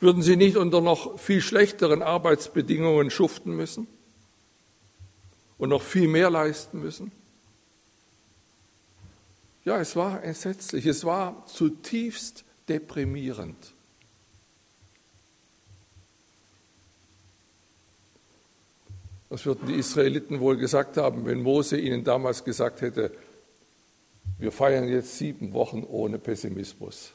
Würden 0.00 0.22
sie 0.22 0.36
nicht 0.36 0.56
unter 0.56 0.80
noch 0.80 1.18
viel 1.18 1.40
schlechteren 1.40 2.02
Arbeitsbedingungen 2.02 3.10
schuften 3.10 3.54
müssen 3.54 3.86
und 5.58 5.68
noch 5.68 5.82
viel 5.82 6.08
mehr 6.08 6.30
leisten 6.30 6.80
müssen? 6.80 7.12
Ja, 9.64 9.80
es 9.80 9.94
war 9.94 10.22
entsetzlich, 10.24 10.86
es 10.86 11.04
war 11.04 11.46
zutiefst 11.46 12.44
deprimierend. 12.68 13.74
Was 19.28 19.46
würden 19.46 19.66
die 19.66 19.76
Israeliten 19.76 20.40
wohl 20.40 20.56
gesagt 20.56 20.96
haben, 20.96 21.24
wenn 21.24 21.42
Mose 21.42 21.78
ihnen 21.78 22.04
damals 22.04 22.44
gesagt 22.44 22.82
hätte, 22.82 23.16
wir 24.38 24.52
feiern 24.52 24.88
jetzt 24.88 25.16
sieben 25.16 25.52
Wochen 25.54 25.84
ohne 25.84 26.18
Pessimismus? 26.18 27.12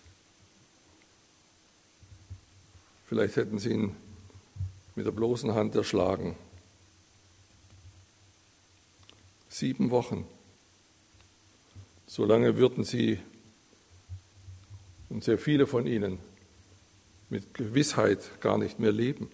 Vielleicht 3.06 3.36
hätten 3.36 3.60
sie 3.60 3.72
ihn 3.72 3.96
mit 4.96 5.06
der 5.06 5.12
bloßen 5.12 5.54
Hand 5.54 5.75
erschlagen. 5.75 6.36
Sieben 9.48 9.92
Wochen. 9.92 10.25
Solange 12.08 12.58
würden 12.58 12.84
sie 12.84 13.20
und 15.10 15.24
sehr 15.24 15.38
viele 15.38 15.68
von 15.68 15.86
ihnen 15.86 16.20
mit 17.30 17.54
Gewissheit 17.54 18.42
gar 18.42 18.58
nicht 18.58 18.80
mehr 18.80 18.92
leben. 18.92 19.30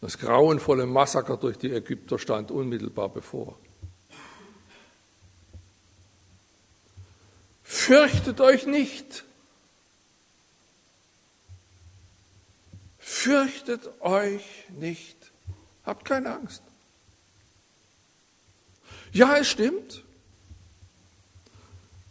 Das 0.00 0.18
grauenvolle 0.18 0.86
Massaker 0.86 1.36
durch 1.36 1.56
die 1.56 1.72
Ägypter 1.72 2.18
stand 2.18 2.50
unmittelbar 2.50 3.08
bevor. 3.08 3.58
Fürchtet 7.62 8.40
euch 8.40 8.66
nicht. 8.66 9.24
fürchtet 13.18 13.90
euch 14.00 14.64
nicht, 14.70 15.32
habt 15.84 16.04
keine 16.04 16.34
Angst. 16.34 16.62
Ja, 19.12 19.36
es 19.36 19.48
stimmt. 19.48 20.04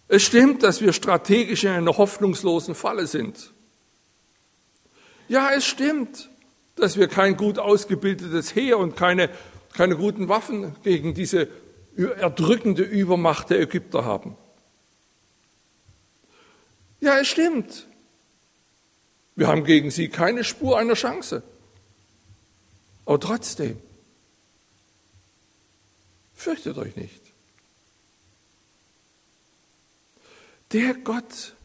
Es 0.08 0.24
stimmt, 0.24 0.64
dass 0.64 0.82
wir 0.82 0.94
strategisch 0.94 1.64
in 1.64 1.72
einer 1.72 1.98
hoffnungslosen 1.98 2.76
Falle 2.76 3.08
sind. 3.08 3.54
Ja, 5.28 5.52
es 5.52 5.66
stimmt, 5.66 6.30
dass 6.76 6.98
wir 6.98 7.08
kein 7.08 7.36
gut 7.36 7.60
ausgebildetes 7.60 8.56
Heer 8.56 8.78
und 8.78 8.96
keine, 8.96 9.30
keine 9.74 9.98
guten 9.98 10.30
Waffen 10.30 10.76
gegen 10.84 11.14
diese 11.14 11.50
erdrückende 11.98 12.84
Übermacht 12.84 13.50
der 13.50 13.60
Ägypter 13.60 14.06
haben. 14.06 14.38
Ja, 17.00 17.20
es 17.20 17.28
stimmt. 17.28 17.88
Wir 19.36 19.48
haben 19.48 19.66
gegen 19.66 19.92
sie 19.92 20.10
keine 20.10 20.44
Spur 20.44 20.80
einer 20.80 20.96
Chance. 20.96 21.44
Aber 23.06 23.20
trotzdem, 23.20 23.80
fürchtet 26.38 26.78
euch 26.78 26.96
nicht. 26.96 27.22
Der 30.72 30.94
Gott, 30.94 31.56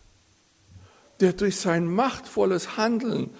der 1.21 1.35
durch 1.35 1.57
sein 1.57 1.87
machtvolles 1.87 2.77
Handeln 2.77 3.31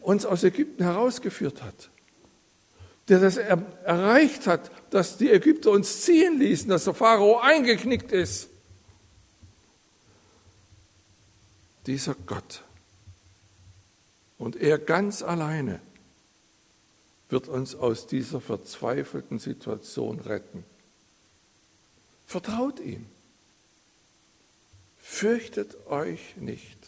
uns 0.00 0.24
aus 0.24 0.44
Ägypten 0.44 0.84
herausgeführt 0.84 1.62
hat, 1.62 1.90
der 3.08 3.18
das 3.18 3.36
er 3.36 3.60
erreicht 3.84 4.46
hat, 4.46 4.70
dass 4.90 5.18
die 5.18 5.30
Ägypter 5.30 5.70
uns 5.70 6.02
ziehen 6.02 6.38
ließen, 6.38 6.68
dass 6.68 6.84
der 6.84 6.94
Pharao 6.94 7.40
eingeknickt 7.40 8.12
ist. 8.12 8.48
Dieser 11.86 12.14
Gott 12.14 12.62
und 14.38 14.54
er 14.56 14.78
ganz 14.78 15.22
alleine 15.22 15.80
wird 17.32 17.48
uns 17.48 17.74
aus 17.74 18.06
dieser 18.06 18.40
verzweifelten 18.40 19.38
Situation 19.38 20.20
retten. 20.20 20.64
Vertraut 22.26 22.78
ihm. 22.78 23.06
Fürchtet 24.98 25.86
euch 25.86 26.36
nicht. 26.36 26.78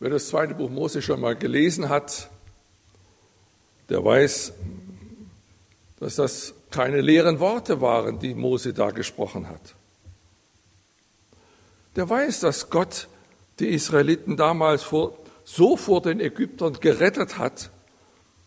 Wer 0.00 0.10
das 0.10 0.28
zweite 0.28 0.54
Buch 0.54 0.68
Mose 0.68 1.00
schon 1.00 1.20
mal 1.20 1.36
gelesen 1.36 1.88
hat, 1.88 2.28
der 3.88 4.04
weiß, 4.04 4.52
dass 6.00 6.16
das 6.16 6.54
keine 6.70 7.00
leeren 7.00 7.38
Worte 7.38 7.80
waren, 7.80 8.18
die 8.18 8.34
Mose 8.34 8.72
da 8.72 8.90
gesprochen 8.90 9.48
hat. 9.48 9.74
Der 11.94 12.08
weiß, 12.08 12.40
dass 12.40 12.70
Gott 12.70 13.06
die 13.58 13.68
Israeliten 13.68 14.36
damals 14.36 14.82
vor, 14.82 15.21
so 15.54 15.76
vor 15.76 16.00
den 16.00 16.18
Ägyptern 16.18 16.78
gerettet 16.80 17.36
hat, 17.36 17.70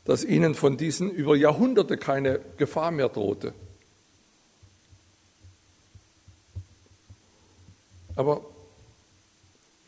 dass 0.06 0.24
ihnen 0.24 0.56
von 0.56 0.76
diesen 0.76 1.12
über 1.12 1.36
Jahrhunderte 1.36 1.98
keine 1.98 2.40
Gefahr 2.58 2.90
mehr 2.90 3.10
drohte. 3.10 3.54
Aber 8.16 8.44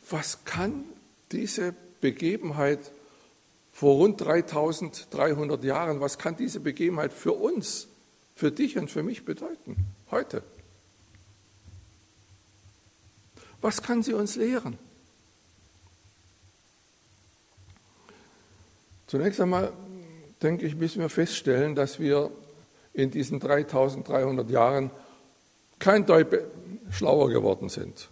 was 0.10 0.46
kann 0.46 0.84
diese 1.32 1.74
Begebenheit 2.02 2.92
vor 3.72 3.96
rund 3.96 4.22
3300 4.22 5.64
Jahren, 5.64 6.00
was 6.00 6.20
kann 6.20 6.36
diese 6.36 6.60
Begebenheit 6.60 7.14
für 7.14 7.34
uns, 7.34 7.88
für 8.36 8.52
dich 8.52 8.78
und 8.78 8.92
für 8.92 9.02
mich 9.02 9.26
bedeuten, 9.26 9.88
heute? 10.12 10.44
Was 13.62 13.82
kann 13.82 14.04
sie 14.04 14.14
uns 14.14 14.36
lehren? 14.36 14.78
Zunächst 19.08 19.40
einmal, 19.40 19.72
denke 20.42 20.66
ich, 20.66 20.76
müssen 20.76 21.02
wir 21.02 21.10
feststellen, 21.10 21.76
dass 21.76 22.00
wir 22.00 22.30
in 22.94 23.10
diesen 23.10 23.40
3300 23.40 24.50
Jahren 24.50 24.92
kein 25.80 26.06
Deut 26.06 26.28
schlauer 26.92 27.30
geworden 27.30 27.70
sind. 27.70 28.10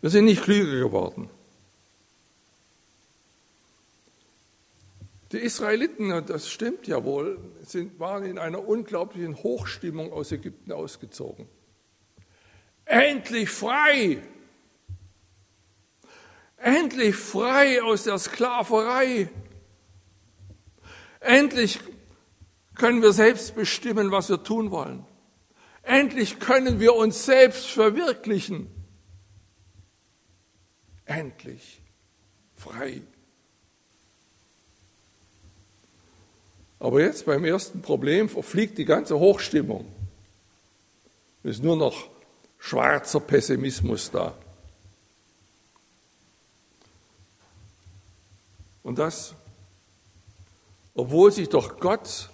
Wir 0.00 0.10
sind 0.10 0.24
nicht 0.24 0.42
klüger 0.42 0.80
geworden. 0.86 1.28
Die 5.32 5.38
Israeliten, 5.38 6.12
und 6.12 6.30
das 6.30 6.48
stimmt 6.48 6.86
ja 6.86 7.04
wohl, 7.04 7.38
sind, 7.66 7.98
waren 7.98 8.24
in 8.24 8.38
einer 8.38 8.66
unglaublichen 8.66 9.36
Hochstimmung 9.42 10.12
aus 10.12 10.30
Ägypten 10.30 10.72
ausgezogen. 10.72 11.48
Endlich 12.84 13.50
frei! 13.50 14.22
Endlich 16.56 17.16
frei 17.16 17.82
aus 17.82 18.04
der 18.04 18.18
Sklaverei! 18.18 19.28
Endlich 21.20 21.80
können 22.74 23.02
wir 23.02 23.12
selbst 23.12 23.54
bestimmen, 23.54 24.10
was 24.10 24.28
wir 24.28 24.42
tun 24.42 24.70
wollen. 24.70 25.06
Endlich 25.82 26.38
können 26.38 26.80
wir 26.80 26.94
uns 26.94 27.24
selbst 27.24 27.66
verwirklichen 27.66 28.74
endlich 31.04 31.80
frei. 32.56 33.02
Aber 36.78 37.00
jetzt 37.00 37.24
beim 37.24 37.44
ersten 37.44 37.80
Problem 37.80 38.28
verfliegt 38.28 38.76
die 38.78 38.84
ganze 38.84 39.18
Hochstimmung. 39.18 39.86
Es 41.42 41.52
ist 41.56 41.62
nur 41.62 41.76
noch 41.76 42.08
schwarzer 42.58 43.20
Pessimismus 43.20 44.10
da. 44.10 44.34
Und 48.94 49.00
das, 49.00 49.34
obwohl 50.94 51.32
sich 51.32 51.48
doch 51.48 51.80
Gott 51.80 52.30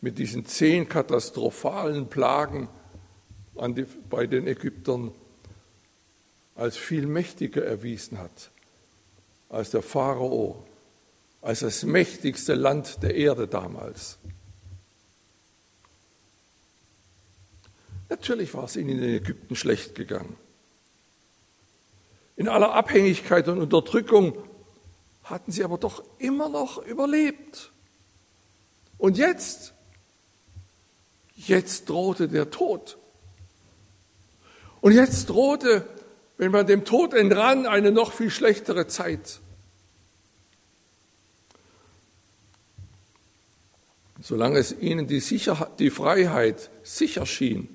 mit 0.00 0.18
diesen 0.18 0.46
zehn 0.46 0.88
katastrophalen 0.88 2.06
Plagen 2.06 2.68
die, 3.60 3.86
bei 4.08 4.28
den 4.28 4.46
Ägyptern 4.46 5.10
als 6.54 6.76
viel 6.76 7.08
mächtiger 7.08 7.64
erwiesen 7.64 8.18
hat 8.18 8.52
als 9.48 9.72
der 9.72 9.82
Pharao, 9.82 10.64
als 11.42 11.58
das 11.58 11.82
mächtigste 11.82 12.54
Land 12.54 13.02
der 13.02 13.16
Erde 13.16 13.48
damals. 13.48 14.18
Natürlich 18.08 18.54
war 18.54 18.62
es 18.62 18.76
ihnen 18.76 19.02
in 19.02 19.02
Ägypten 19.02 19.56
schlecht 19.56 19.96
gegangen. 19.96 20.36
In 22.36 22.46
aller 22.48 22.74
Abhängigkeit 22.74 23.48
und 23.48 23.58
Unterdrückung 23.58 24.38
hatten 25.26 25.52
sie 25.52 25.62
aber 25.62 25.78
doch 25.78 26.02
immer 26.18 26.48
noch 26.48 26.78
überlebt. 26.84 27.70
Und 28.98 29.18
jetzt, 29.18 29.74
jetzt 31.36 31.88
drohte 31.88 32.28
der 32.28 32.50
Tod. 32.50 32.96
Und 34.80 34.92
jetzt 34.92 35.28
drohte 35.28 35.86
wenn 36.38 36.50
man 36.50 36.66
dem 36.66 36.84
Tod 36.84 37.14
entrann, 37.14 37.66
eine 37.66 37.92
noch 37.92 38.12
viel 38.12 38.30
schlechtere 38.30 38.86
Zeit. 38.86 39.40
Solange 44.20 44.58
es 44.58 44.72
ihnen 44.78 45.06
die, 45.06 45.20
Sicherheit, 45.20 45.78
die 45.78 45.90
Freiheit 45.90 46.70
sicher 46.82 47.26
schien, 47.26 47.68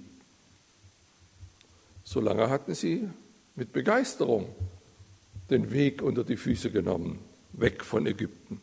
solange 2.04 2.50
hatten 2.50 2.76
sie 2.76 3.10
mit 3.56 3.72
Begeisterung 3.72 4.54
den 5.50 5.72
Weg 5.72 6.02
unter 6.02 6.24
die 6.24 6.38
Füße 6.38 6.72
genommen, 6.72 7.20
weg 7.62 7.86
von 7.86 8.06
Ägypten. 8.06 8.60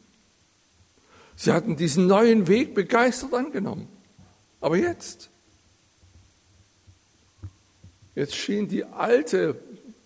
Sie 1.36 1.52
hatten 1.52 1.76
diesen 1.76 2.06
neuen 2.06 2.48
Weg 2.48 2.74
begeistert 2.74 3.32
angenommen. 3.32 3.88
Aber 4.60 4.76
jetzt, 4.76 5.30
jetzt 8.14 8.34
schien 8.34 8.68
die 8.68 8.84
alte 8.84 9.60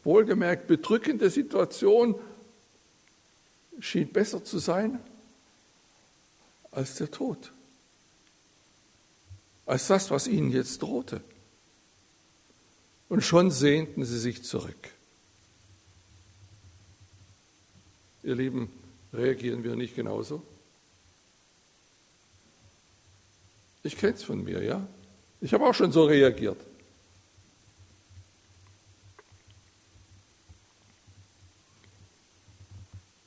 wohlgemerkt 0.04 0.66
bedrückende 0.66 1.30
Situation 1.30 2.14
schien 3.80 4.12
besser 4.12 4.44
zu 4.44 4.58
sein 4.58 5.00
als 6.70 6.96
der 6.96 7.10
Tod, 7.10 7.52
als 9.66 9.86
das, 9.86 10.10
was 10.10 10.26
ihnen 10.26 10.50
jetzt 10.50 10.82
drohte. 10.82 11.22
Und 13.08 13.22
schon 13.22 13.50
sehnten 13.50 14.04
sie 14.04 14.18
sich 14.18 14.44
zurück. 14.44 14.90
Ihr 18.22 18.36
Lieben, 18.36 18.70
reagieren 19.12 19.64
wir 19.64 19.76
nicht 19.76 19.94
genauso? 19.94 20.42
Ich 23.82 23.96
kenne 23.96 24.14
es 24.14 24.22
von 24.22 24.42
mir, 24.42 24.62
ja. 24.62 24.86
Ich 25.40 25.52
habe 25.52 25.66
auch 25.66 25.74
schon 25.74 25.92
so 25.92 26.04
reagiert. 26.04 26.58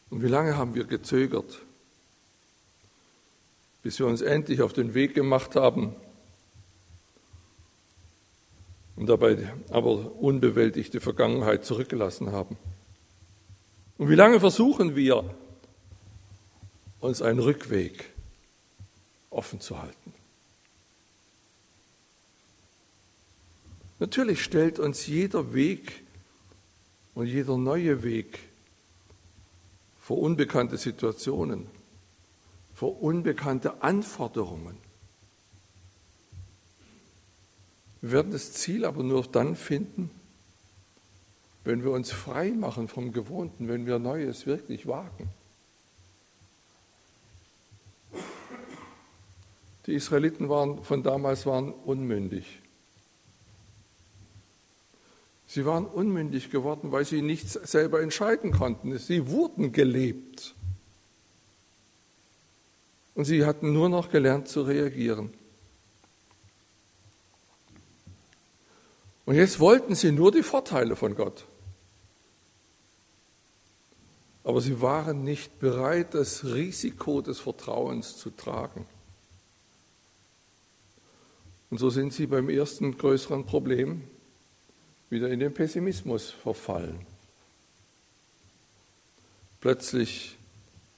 Und 0.09 0.23
wie 0.23 0.27
lange 0.27 0.55
haben 0.55 0.75
wir 0.75 0.85
gezögert, 0.85 1.59
bis 3.83 3.99
wir 3.99 4.07
uns 4.07 4.21
endlich 4.21 4.61
auf 4.61 4.71
den 4.71 4.93
Weg 4.93 5.13
gemacht 5.13 5.55
haben, 5.55 5.95
und 8.95 9.07
dabei 9.07 9.51
aber 9.69 10.15
unbewältigte 10.21 11.01
Vergangenheit 11.01 11.65
zurückgelassen 11.65 12.31
haben. 12.31 12.57
Und 13.97 14.09
wie 14.09 14.15
lange 14.15 14.39
versuchen 14.39 14.95
wir, 14.95 15.35
uns 17.05 17.21
einen 17.21 17.39
Rückweg 17.39 18.09
offen 19.29 19.59
zu 19.59 19.81
halten? 19.81 20.13
Natürlich 23.99 24.43
stellt 24.43 24.77
uns 24.77 25.07
jeder 25.07 25.53
Weg 25.53 26.03
und 27.13 27.27
jeder 27.27 27.57
neue 27.57 28.03
Weg 28.03 28.39
vor 30.01 30.19
unbekannte 30.19 30.77
Situationen, 30.77 31.67
vor 32.73 33.01
unbekannte 33.01 33.81
Anforderungen. 33.81 34.77
Wir 38.01 38.11
werden 38.11 38.31
das 38.31 38.51
Ziel 38.51 38.85
aber 38.85 39.01
nur 39.01 39.23
dann 39.23 39.55
finden, 39.55 40.11
wenn 41.63 41.83
wir 41.83 41.91
uns 41.91 42.11
frei 42.11 42.51
machen 42.51 42.87
vom 42.87 43.13
Gewohnten, 43.13 43.67
wenn 43.67 43.87
wir 43.87 43.97
Neues 43.97 44.45
wirklich 44.45 44.85
wagen. 44.85 45.29
Die 49.85 49.93
Israeliten 49.93 50.49
waren, 50.49 50.83
von 50.83 51.03
damals 51.03 51.45
waren 51.45 51.71
unmündig. 51.71 52.61
Sie 55.47 55.65
waren 55.65 55.85
unmündig 55.85 56.49
geworden, 56.49 56.91
weil 56.91 57.05
sie 57.05 57.21
nichts 57.21 57.53
selber 57.53 58.01
entscheiden 58.01 58.51
konnten. 58.51 58.97
Sie 58.97 59.27
wurden 59.29 59.71
gelebt. 59.71 60.55
Und 63.13 63.25
sie 63.25 63.45
hatten 63.45 63.71
nur 63.71 63.89
noch 63.89 64.09
gelernt 64.09 64.47
zu 64.47 64.63
reagieren. 64.63 65.33
Und 69.25 69.35
jetzt 69.35 69.59
wollten 69.59 69.95
sie 69.95 70.11
nur 70.11 70.31
die 70.31 70.43
Vorteile 70.43 70.95
von 70.95 71.15
Gott. 71.15 71.45
Aber 74.43 74.61
sie 74.61 74.81
waren 74.81 75.23
nicht 75.23 75.59
bereit, 75.59 76.13
das 76.13 76.43
Risiko 76.43 77.21
des 77.21 77.39
Vertrauens 77.39 78.17
zu 78.17 78.29
tragen. 78.29 78.85
Und 81.69 81.79
so 81.79 81.89
sind 81.89 82.13
sie 82.13 82.27
beim 82.27 82.49
ersten 82.49 82.97
größeren 82.97 83.45
Problem 83.45 84.03
wieder 85.09 85.29
in 85.29 85.39
den 85.39 85.53
Pessimismus 85.53 86.29
verfallen. 86.29 87.05
Plötzlich 89.61 90.37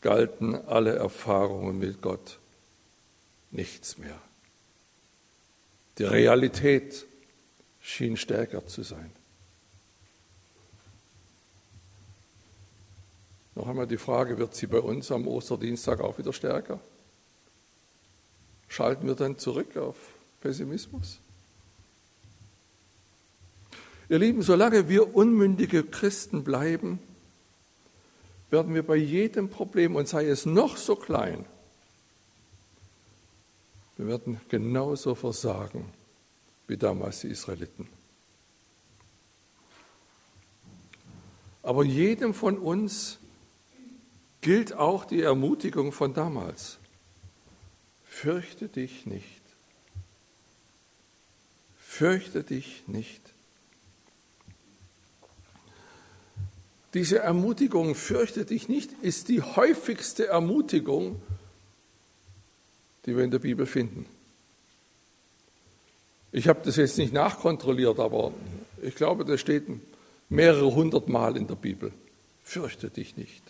galten 0.02 0.56
alle 0.56 0.96
Erfahrungen 0.96 1.80
mit 1.80 2.02
Gott 2.02 2.40
nichts 3.52 3.98
mehr. 3.98 4.20
Die 5.98 6.04
Realität 6.04 7.06
schien 7.82 8.18
stärker 8.18 8.68
zu 8.68 8.84
sein. 8.84 9.12
Noch 13.56 13.68
einmal 13.68 13.88
die 13.88 13.98
Frage, 13.98 14.38
wird 14.38 14.54
sie 14.54 14.68
bei 14.68 14.80
uns 14.80 15.12
am 15.12 15.28
Osterdienstag 15.28 16.02
auch 16.02 16.20
wieder 16.20 16.32
stärker? 16.32 16.80
Schalten 18.68 19.08
wir 19.08 19.16
dann 19.16 19.40
zurück 19.40 19.78
auf 19.78 19.96
Pessimismus? 20.42 21.20
Ihr 24.10 24.20
Lieben, 24.20 24.42
solange 24.42 24.88
wir 24.88 25.16
unmündige 25.16 25.84
Christen 25.84 26.44
bleiben, 26.44 27.00
werden 28.50 28.74
wir 28.74 28.84
bei 28.84 28.96
jedem 28.96 29.50
Problem, 29.50 29.96
und 29.96 30.08
sei 30.08 30.28
es 30.28 30.46
noch 30.46 30.78
so 30.78 30.96
klein, 30.96 31.46
wir 33.98 34.08
werden 34.08 34.40
genauso 34.48 35.16
versagen 35.16 35.86
wie 36.68 36.78
damals 36.78 37.22
die 37.22 37.28
Israeliten. 37.28 37.88
Aber 41.64 41.84
jedem 41.84 42.34
von 42.34 42.58
uns 42.58 43.18
gilt 44.40 44.74
auch 44.74 45.04
die 45.04 45.22
Ermutigung 45.22 45.92
von 45.92 46.14
damals. 46.14 46.78
Fürchte 48.06 48.70
dich 48.70 49.06
nicht. 49.06 49.42
Fürchte 51.98 52.44
dich 52.44 52.84
nicht. 52.86 53.22
Diese 56.94 57.18
Ermutigung, 57.18 57.96
fürchte 57.96 58.46
dich 58.46 58.70
nicht, 58.70 58.92
ist 59.02 59.30
die 59.30 59.42
häufigste 59.42 60.28
Ermutigung, 60.28 61.20
die 63.08 63.18
wir 63.18 63.24
in 63.24 63.32
der 63.32 63.40
Bibel 63.40 63.66
finden. 63.66 64.06
Ich 66.32 66.48
habe 66.48 66.60
das 66.64 66.76
jetzt 66.76 67.00
nicht 67.00 67.14
nachkontrolliert, 67.14 68.00
aber 68.00 68.32
ich 68.84 68.94
glaube, 68.94 69.26
das 69.26 69.42
steht 69.42 69.64
mehrere 70.30 70.76
hundert 70.76 71.10
Mal 71.10 71.36
in 71.36 71.48
der 71.48 71.56
Bibel. 71.56 71.92
Fürchte 72.44 72.92
dich 72.92 73.18
nicht. 73.18 73.42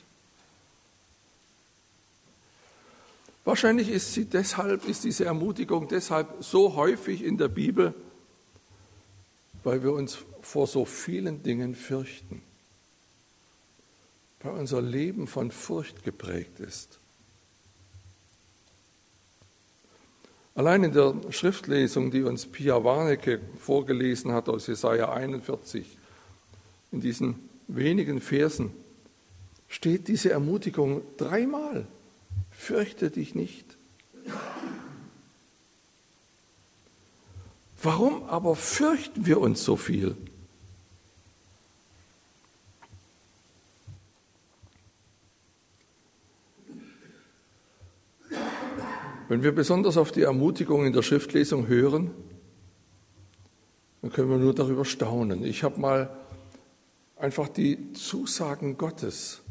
Wahrscheinlich 3.44 3.90
ist 3.90 4.14
sie 4.14 4.24
deshalb, 4.24 4.88
ist 4.88 5.04
diese 5.04 5.26
Ermutigung 5.26 5.90
deshalb 5.90 6.30
so 6.42 6.76
häufig 6.76 7.26
in 7.26 7.38
der 7.38 7.50
Bibel, 7.50 7.94
weil 9.68 9.84
wir 9.84 9.94
uns 9.94 10.18
vor 10.42 10.66
so 10.66 10.86
vielen 10.86 11.44
Dingen 11.44 11.76
fürchten 11.76 12.42
weil 14.40 14.60
unser 14.60 14.82
Leben 14.82 15.28
von 15.28 15.52
Furcht 15.52 16.04
geprägt 16.04 16.60
ist. 16.60 17.00
Allein 20.56 20.84
in 20.84 20.94
der 20.94 21.16
Schriftlesung, 21.30 22.10
die 22.10 22.24
uns 22.24 22.48
Pia 22.48 22.84
Warnecke 22.84 23.40
vorgelesen 23.60 24.32
hat 24.32 24.50
aus 24.50 24.68
Jesaja 24.68 25.12
41, 25.12 25.98
in 26.92 27.02
diesen 27.02 27.36
wenigen 27.68 28.22
Versen, 28.22 28.72
steht 29.68 30.08
diese 30.08 30.32
Ermutigung 30.32 31.02
dreimal. 31.18 31.86
Fürchte 32.50 33.12
dich 33.12 33.36
nicht. 33.36 33.77
Warum 37.82 38.24
aber 38.24 38.56
fürchten 38.56 39.26
wir 39.26 39.40
uns 39.40 39.64
so 39.64 39.76
viel? 39.76 40.16
Wenn 49.30 49.44
wir 49.44 49.52
besonders 49.52 49.98
auf 49.98 50.12
die 50.12 50.22
Ermutigung 50.22 50.86
in 50.86 50.94
der 50.94 51.02
Schriftlesung 51.02 51.68
hören, 51.68 52.12
dann 54.02 54.12
können 54.12 54.30
wir 54.30 54.38
nur 54.38 54.56
darüber 54.56 54.86
staunen. 54.86 55.44
Ich 55.44 55.64
habe 55.64 55.80
mal 55.80 56.10
einfach 57.18 57.50
die 57.50 57.92
Zusagen 57.94 58.78
Gottes 58.78 59.42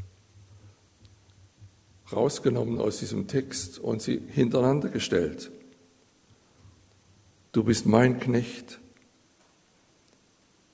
rausgenommen 2.10 2.80
aus 2.80 2.98
diesem 2.98 3.26
Text 3.26 3.78
und 3.78 4.00
sie 4.00 4.22
hintereinander 4.28 4.88
gestellt. 4.88 5.50
Du 7.56 7.64
bist 7.64 7.86
mein 7.86 8.20
Knecht. 8.20 8.80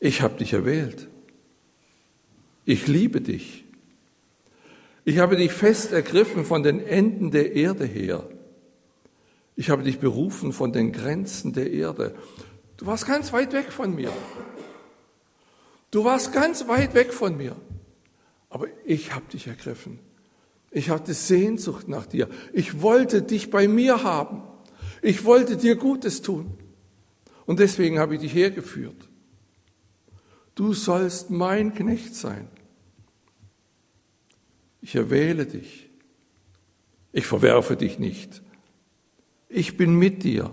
Ich 0.00 0.20
habe 0.20 0.38
dich 0.38 0.52
erwählt. 0.52 1.06
Ich 2.64 2.88
liebe 2.88 3.20
dich. 3.20 3.64
Ich 5.04 5.18
habe 5.18 5.36
dich 5.36 5.52
fest 5.52 5.92
ergriffen 5.92 6.44
von 6.44 6.64
den 6.64 6.84
Enden 6.84 7.30
der 7.30 7.54
Erde 7.54 7.84
her. 7.84 8.28
Ich 9.54 9.70
habe 9.70 9.84
dich 9.84 10.00
berufen 10.00 10.52
von 10.52 10.72
den 10.72 10.90
Grenzen 10.90 11.52
der 11.52 11.70
Erde. 11.70 12.16
Du 12.78 12.86
warst 12.86 13.06
ganz 13.06 13.32
weit 13.32 13.52
weg 13.52 13.70
von 13.70 13.94
mir. 13.94 14.12
Du 15.92 16.02
warst 16.02 16.32
ganz 16.32 16.66
weit 16.66 16.94
weg 16.94 17.12
von 17.12 17.36
mir. 17.36 17.54
Aber 18.50 18.66
ich 18.84 19.14
habe 19.14 19.26
dich 19.32 19.46
ergriffen. 19.46 20.00
Ich 20.72 20.90
hatte 20.90 21.14
Sehnsucht 21.14 21.86
nach 21.86 22.06
dir. 22.06 22.28
Ich 22.52 22.82
wollte 22.82 23.22
dich 23.22 23.52
bei 23.52 23.68
mir 23.68 24.02
haben. 24.02 24.42
Ich 25.00 25.24
wollte 25.24 25.56
dir 25.56 25.76
Gutes 25.76 26.22
tun. 26.22 26.58
Und 27.52 27.60
deswegen 27.60 27.98
habe 27.98 28.14
ich 28.14 28.22
dich 28.22 28.34
hergeführt. 28.34 29.08
Du 30.54 30.72
sollst 30.72 31.30
mein 31.30 31.74
Knecht 31.74 32.14
sein. 32.14 32.48
Ich 34.80 34.94
erwähle 34.94 35.46
dich. 35.46 35.90
Ich 37.12 37.26
verwerfe 37.26 37.76
dich 37.76 37.98
nicht 37.98 38.42
ich 39.52 39.76
bin 39.76 39.96
mit 39.96 40.24
dir. 40.24 40.52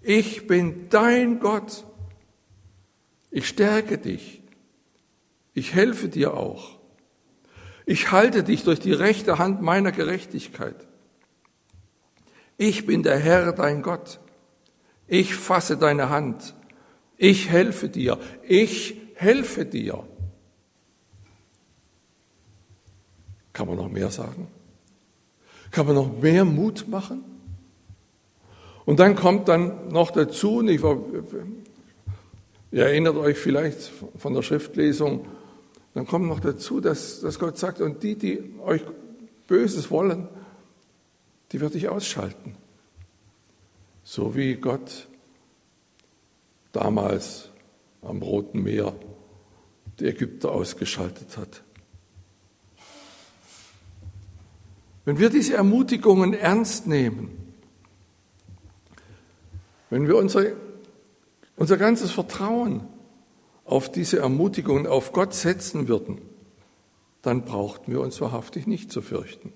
Ich 0.00 0.46
bin 0.46 0.88
dein 0.88 1.40
Gott. 1.40 1.84
Ich 3.30 3.48
stärke 3.48 3.98
dich. 3.98 4.40
Ich 5.52 5.74
helfe 5.74 6.08
dir 6.08 6.34
auch. 6.34 6.78
Ich 7.84 8.12
halte 8.12 8.44
dich 8.44 8.62
durch 8.62 8.78
die 8.78 8.92
rechte 8.92 9.38
Hand 9.38 9.62
meiner 9.62 9.90
Gerechtigkeit. 9.90 10.76
Ich 12.56 12.86
bin 12.86 13.02
der 13.02 13.18
Herr, 13.18 13.52
dein 13.52 13.82
Gott. 13.82 14.20
Ich 15.12 15.34
fasse 15.34 15.76
deine 15.76 16.08
Hand. 16.08 16.54
Ich 17.18 17.50
helfe 17.50 17.90
dir. 17.90 18.18
Ich 18.48 18.96
helfe 19.16 19.66
dir. 19.66 20.04
Kann 23.52 23.66
man 23.66 23.76
noch 23.76 23.90
mehr 23.90 24.10
sagen? 24.10 24.48
Kann 25.70 25.84
man 25.84 25.96
noch 25.96 26.16
mehr 26.22 26.46
Mut 26.46 26.88
machen? 26.88 27.22
Und 28.86 29.00
dann 29.00 29.14
kommt 29.14 29.48
dann 29.48 29.88
noch 29.88 30.12
dazu, 30.12 30.66
ich 30.66 30.82
war 30.82 30.96
Ihr 32.70 32.86
erinnert 32.86 33.16
euch 33.16 33.36
vielleicht 33.36 33.92
von 34.16 34.32
der 34.32 34.40
Schriftlesung, 34.40 35.26
dann 35.92 36.06
kommt 36.06 36.26
noch 36.26 36.40
dazu, 36.40 36.80
dass, 36.80 37.20
dass 37.20 37.38
Gott 37.38 37.58
sagt, 37.58 37.82
und 37.82 38.02
die, 38.02 38.16
die 38.16 38.54
euch 38.64 38.80
Böses 39.46 39.90
wollen, 39.90 40.26
die 41.52 41.60
werde 41.60 41.76
ich 41.76 41.90
ausschalten. 41.90 42.56
So 44.04 44.34
wie 44.34 44.54
Gott 44.56 45.06
damals 46.72 47.50
am 48.02 48.20
Roten 48.22 48.62
Meer 48.62 48.94
die 49.98 50.06
Ägypter 50.06 50.52
ausgeschaltet 50.52 51.36
hat. 51.36 51.62
Wenn 55.04 55.18
wir 55.18 55.30
diese 55.30 55.54
Ermutigungen 55.54 56.32
ernst 56.32 56.86
nehmen, 56.86 57.54
wenn 59.90 60.06
wir 60.06 60.16
unser, 60.16 60.44
unser 61.56 61.76
ganzes 61.76 62.12
Vertrauen 62.12 62.86
auf 63.64 63.90
diese 63.90 64.18
Ermutigungen, 64.18 64.86
auf 64.86 65.12
Gott 65.12 65.34
setzen 65.34 65.88
würden, 65.88 66.20
dann 67.20 67.44
brauchten 67.44 67.92
wir 67.92 68.00
uns 68.00 68.20
wahrhaftig 68.20 68.66
nicht 68.66 68.90
zu 68.90 69.02
fürchten. 69.02 69.52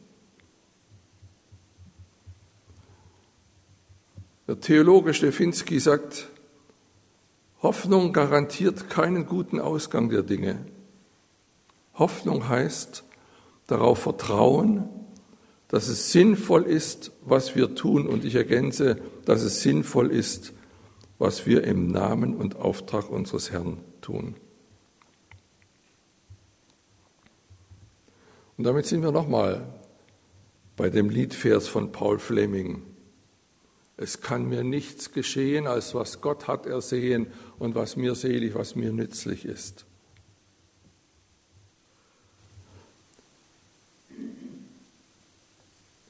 Der 4.46 4.60
Theologe 4.60 5.12
Stefinski 5.12 5.80
sagt, 5.80 6.28
Hoffnung 7.62 8.12
garantiert 8.12 8.88
keinen 8.88 9.26
guten 9.26 9.58
Ausgang 9.58 10.08
der 10.08 10.22
Dinge. 10.22 10.64
Hoffnung 11.94 12.48
heißt 12.48 13.02
darauf 13.66 13.98
vertrauen, 13.98 14.88
dass 15.68 15.88
es 15.88 16.12
sinnvoll 16.12 16.62
ist, 16.62 17.10
was 17.24 17.56
wir 17.56 17.74
tun. 17.74 18.06
Und 18.06 18.24
ich 18.24 18.36
ergänze, 18.36 18.98
dass 19.24 19.42
es 19.42 19.62
sinnvoll 19.62 20.12
ist, 20.12 20.52
was 21.18 21.46
wir 21.46 21.64
im 21.64 21.90
Namen 21.90 22.36
und 22.36 22.56
Auftrag 22.56 23.10
unseres 23.10 23.50
Herrn 23.50 23.78
tun. 24.00 24.36
Und 28.56 28.64
damit 28.64 28.86
sind 28.86 29.02
wir 29.02 29.10
nochmal 29.12 29.66
bei 30.76 30.88
dem 30.88 31.10
Liedvers 31.10 31.66
von 31.66 31.90
Paul 31.90 32.18
Fleming. 32.18 32.82
Es 33.96 34.20
kann 34.20 34.46
mir 34.46 34.62
nichts 34.62 35.12
geschehen, 35.12 35.66
als 35.66 35.94
was 35.94 36.20
Gott 36.20 36.48
hat 36.48 36.66
ersehen 36.66 37.28
und 37.58 37.74
was 37.74 37.96
mir 37.96 38.14
selig, 38.14 38.54
was 38.54 38.76
mir 38.76 38.92
nützlich 38.92 39.44
ist. 39.46 39.86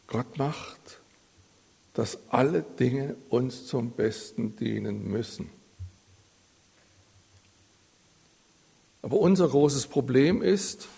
Gott 0.08 0.38
macht, 0.38 1.00
dass 1.94 2.18
alle 2.28 2.62
Dinge 2.62 3.16
uns 3.28 3.66
zum 3.66 3.92
Besten 3.92 4.56
dienen 4.56 5.08
müssen. 5.08 5.50
Aber 9.02 9.18
unser 9.18 9.48
großes 9.48 9.86
Problem 9.86 10.42
ist, 10.42 10.88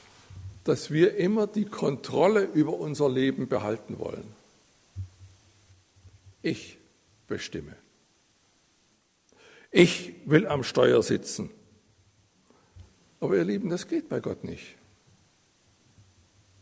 dass 0.65 0.91
wir 0.91 1.17
immer 1.17 1.47
die 1.47 1.67
Kontrolle 1.67 2.43
über 2.43 2.73
unser 2.75 3.09
Leben 3.09 3.49
behalten 3.49 3.99
wollen. 3.99 4.25
Ich 6.43 6.78
bestimme. 7.29 7.77
Ich 9.71 10.15
will 10.25 10.47
am 10.47 10.65
Steuer 10.65 11.03
sitzen. 11.03 11.51
Aber 13.21 13.37
ihr 13.37 13.45
Lieben, 13.45 13.69
das 13.69 13.87
geht 13.87 14.09
bei 14.09 14.21
Gott 14.21 14.45
nicht. 14.45 14.77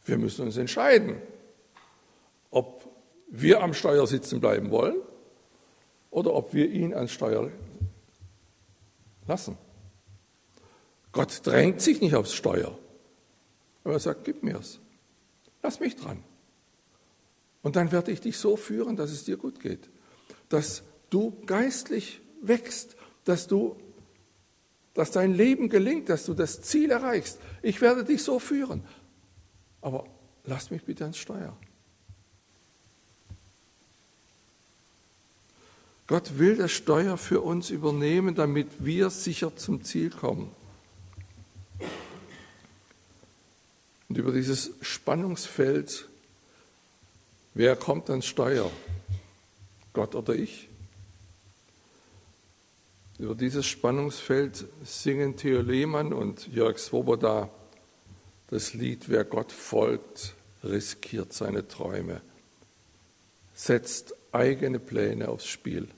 Wir 0.04 0.18
müssen 0.18 0.44
uns 0.44 0.56
entscheiden, 0.56 1.20
ob 2.50 2.88
wir 3.28 3.62
am 3.62 3.74
Steuer 3.74 4.06
sitzen 4.06 4.40
bleiben 4.40 4.70
wollen 4.70 5.00
oder 6.10 6.32
ob 6.34 6.54
wir 6.54 6.70
ihn 6.70 6.94
ans 6.94 7.12
Steuer 7.12 7.50
lassen. 9.26 9.58
Gott 11.12 11.40
drängt 11.44 11.80
sich 11.80 12.00
nicht 12.00 12.14
aufs 12.14 12.34
Steuer, 12.34 12.78
aber 13.82 13.94
er 13.94 14.00
sagt, 14.00 14.24
gib 14.24 14.42
mir's, 14.42 14.78
lass 15.62 15.80
mich 15.80 15.96
dran. 15.96 16.22
Und 17.62 17.74
dann 17.74 17.90
werde 17.90 18.12
ich 18.12 18.20
dich 18.20 18.38
so 18.38 18.56
führen, 18.56 18.96
dass 18.96 19.10
es 19.10 19.24
dir 19.24 19.36
gut 19.36 19.60
geht 19.60 19.88
dass 20.48 20.82
du 21.10 21.36
geistlich 21.46 22.20
wächst, 22.42 22.96
dass 23.24 23.46
du 23.46 23.76
dass 24.96 25.10
dein 25.10 25.34
Leben 25.34 25.68
gelingt, 25.68 26.08
dass 26.08 26.24
du 26.24 26.32
das 26.32 26.62
Ziel 26.62 26.90
erreichst. 26.90 27.38
Ich 27.60 27.82
werde 27.82 28.02
dich 28.02 28.22
so 28.22 28.38
führen. 28.38 28.82
Aber 29.82 30.06
lass 30.44 30.70
mich 30.70 30.84
bitte 30.84 31.04
ans 31.04 31.18
Steuer. 31.18 31.54
Gott 36.06 36.38
will 36.38 36.56
das 36.56 36.72
Steuer 36.72 37.18
für 37.18 37.42
uns 37.42 37.68
übernehmen, 37.68 38.34
damit 38.34 38.68
wir 38.78 39.10
sicher 39.10 39.54
zum 39.54 39.84
Ziel 39.84 40.10
kommen. 40.10 40.50
Und 44.08 44.16
über 44.16 44.32
dieses 44.32 44.70
Spannungsfeld, 44.80 46.08
wer 47.54 47.76
kommt 47.76 48.08
ans 48.08 48.24
Steuer? 48.24 48.70
Gott 49.96 50.14
oder 50.14 50.34
ich? 50.34 50.68
Über 53.18 53.34
dieses 53.34 53.64
Spannungsfeld 53.64 54.66
singen 54.84 55.38
Theo 55.38 55.62
Lehmann 55.62 56.12
und 56.12 56.48
Jörg 56.48 56.76
Swoboda 56.76 57.48
das 58.48 58.74
Lied 58.74 59.08
Wer 59.08 59.24
Gott 59.24 59.52
folgt, 59.52 60.34
riskiert 60.62 61.32
seine 61.32 61.66
Träume, 61.66 62.20
setzt 63.54 64.14
eigene 64.32 64.80
Pläne 64.80 65.30
aufs 65.30 65.46
Spiel. 65.46 65.88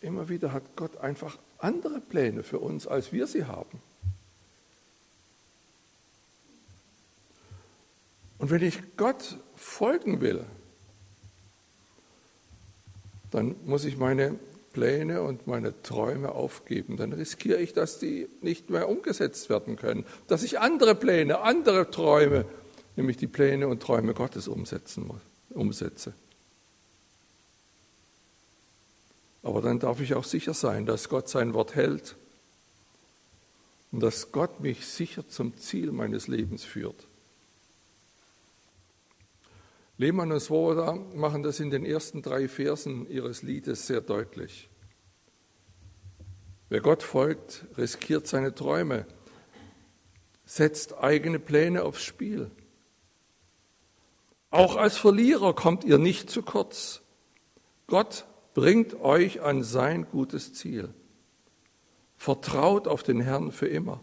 Immer 0.00 0.28
wieder 0.28 0.52
hat 0.52 0.74
Gott 0.74 0.96
einfach 0.96 1.38
andere 1.58 2.00
Pläne 2.00 2.42
für 2.42 2.58
uns, 2.58 2.88
als 2.88 3.12
wir 3.12 3.28
sie 3.28 3.44
haben. 3.44 3.80
Und 8.42 8.50
wenn 8.50 8.62
ich 8.64 8.82
Gott 8.96 9.38
folgen 9.54 10.20
will, 10.20 10.44
dann 13.30 13.54
muss 13.64 13.84
ich 13.84 13.96
meine 13.96 14.36
Pläne 14.72 15.22
und 15.22 15.46
meine 15.46 15.80
Träume 15.82 16.32
aufgeben. 16.32 16.96
Dann 16.96 17.12
riskiere 17.12 17.60
ich, 17.60 17.72
dass 17.72 18.00
die 18.00 18.28
nicht 18.40 18.68
mehr 18.68 18.88
umgesetzt 18.88 19.48
werden 19.48 19.76
können, 19.76 20.04
dass 20.26 20.42
ich 20.42 20.58
andere 20.58 20.96
Pläne, 20.96 21.42
andere 21.42 21.88
Träume, 21.92 22.44
nämlich 22.96 23.16
die 23.16 23.28
Pläne 23.28 23.68
und 23.68 23.80
Träume 23.80 24.12
Gottes 24.12 24.48
umsetzen 24.48 25.06
muss, 25.06 25.20
umsetze. 25.50 26.12
Aber 29.44 29.62
dann 29.62 29.78
darf 29.78 30.00
ich 30.00 30.14
auch 30.14 30.24
sicher 30.24 30.52
sein, 30.52 30.84
dass 30.84 31.08
Gott 31.08 31.28
sein 31.28 31.54
Wort 31.54 31.76
hält 31.76 32.16
und 33.92 34.00
dass 34.00 34.32
Gott 34.32 34.58
mich 34.58 34.84
sicher 34.84 35.28
zum 35.28 35.56
Ziel 35.58 35.92
meines 35.92 36.26
Lebens 36.26 36.64
führt. 36.64 37.06
Lehmann 40.02 40.32
und 40.32 40.40
Swoboda 40.40 40.94
machen 41.14 41.44
das 41.44 41.60
in 41.60 41.70
den 41.70 41.86
ersten 41.86 42.22
drei 42.22 42.48
Versen 42.48 43.08
ihres 43.08 43.42
Liedes 43.42 43.86
sehr 43.86 44.00
deutlich. 44.00 44.68
Wer 46.68 46.80
Gott 46.80 47.04
folgt, 47.04 47.66
riskiert 47.78 48.26
seine 48.26 48.52
Träume, 48.52 49.06
setzt 50.44 50.98
eigene 50.98 51.38
Pläne 51.38 51.84
aufs 51.84 52.02
Spiel. 52.02 52.50
Auch 54.50 54.74
als 54.74 54.96
Verlierer 54.96 55.54
kommt 55.54 55.84
ihr 55.84 55.98
nicht 55.98 56.30
zu 56.30 56.42
kurz. 56.42 57.02
Gott 57.86 58.24
bringt 58.54 59.00
euch 59.00 59.40
an 59.40 59.62
sein 59.62 60.08
gutes 60.10 60.52
Ziel. 60.52 60.92
Vertraut 62.16 62.88
auf 62.88 63.04
den 63.04 63.20
Herrn 63.20 63.52
für 63.52 63.68
immer, 63.68 64.02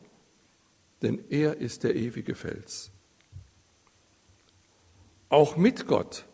denn 1.01 1.25
er 1.29 1.57
ist 1.57 1.83
der 1.83 1.97
ewige 1.97 2.35
Fels. 2.35 2.93
Auch 5.29 5.55
mit 5.55 5.87
Gott 5.87 6.25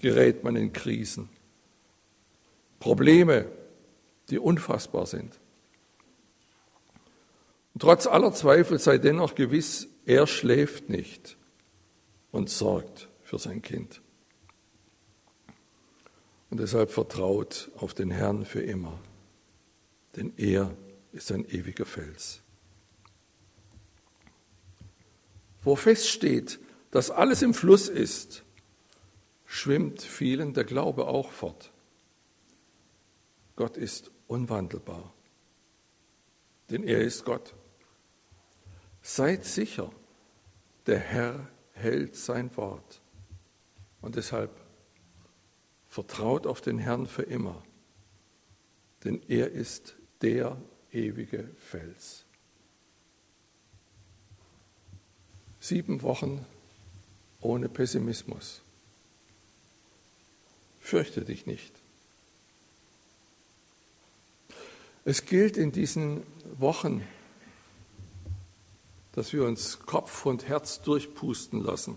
gerät 0.00 0.44
man 0.44 0.56
in 0.56 0.72
Krisen, 0.72 1.28
Probleme, 2.80 3.50
die 4.28 4.38
unfassbar 4.38 5.06
sind. 5.06 5.38
Und 7.74 7.80
trotz 7.80 8.06
aller 8.06 8.32
Zweifel 8.32 8.78
sei 8.78 8.98
dennoch 8.98 9.34
gewiss, 9.34 9.88
er 10.04 10.26
schläft 10.26 10.88
nicht 10.88 11.36
und 12.32 12.50
sorgt 12.50 13.08
für 13.22 13.38
sein 13.38 13.62
Kind. 13.62 14.00
Und 16.50 16.60
deshalb 16.60 16.90
vertraut 16.90 17.70
auf 17.76 17.94
den 17.94 18.10
Herrn 18.10 18.44
für 18.44 18.62
immer, 18.62 18.98
denn 20.16 20.32
er 20.36 20.76
ist 21.12 21.32
ein 21.32 21.44
ewiger 21.48 21.84
Fels. 21.84 22.40
Wo 25.62 25.74
feststeht, 25.76 26.60
dass 26.96 27.10
alles 27.10 27.42
im 27.42 27.52
Fluss 27.52 27.90
ist, 27.90 28.42
schwimmt 29.44 30.00
vielen 30.00 30.54
der 30.54 30.64
Glaube 30.64 31.06
auch 31.08 31.30
fort. 31.30 31.70
Gott 33.54 33.76
ist 33.76 34.10
unwandelbar, 34.28 35.12
denn 36.70 36.84
er 36.84 37.02
ist 37.02 37.26
Gott. 37.26 37.52
Seid 39.02 39.44
sicher, 39.44 39.92
der 40.86 40.98
Herr 40.98 41.46
hält 41.72 42.16
sein 42.16 42.56
Wort. 42.56 43.02
Und 44.00 44.16
deshalb 44.16 44.58
Vertraut 45.90 46.46
auf 46.46 46.62
den 46.62 46.78
Herrn 46.78 47.06
für 47.06 47.24
immer, 47.24 47.62
denn 49.04 49.20
er 49.28 49.50
ist 49.50 49.96
der 50.22 50.56
ewige 50.92 51.50
Fels. 51.58 52.24
Sieben 55.60 56.00
Wochen 56.00 56.46
ohne 57.46 57.68
Pessimismus. 57.68 58.60
Fürchte 60.80 61.24
dich 61.24 61.46
nicht. 61.46 61.72
Es 65.04 65.24
gilt 65.24 65.56
in 65.56 65.70
diesen 65.70 66.24
Wochen, 66.58 67.06
dass 69.12 69.32
wir 69.32 69.44
uns 69.44 69.78
Kopf 69.86 70.26
und 70.26 70.48
Herz 70.48 70.82
durchpusten 70.82 71.62
lassen, 71.62 71.96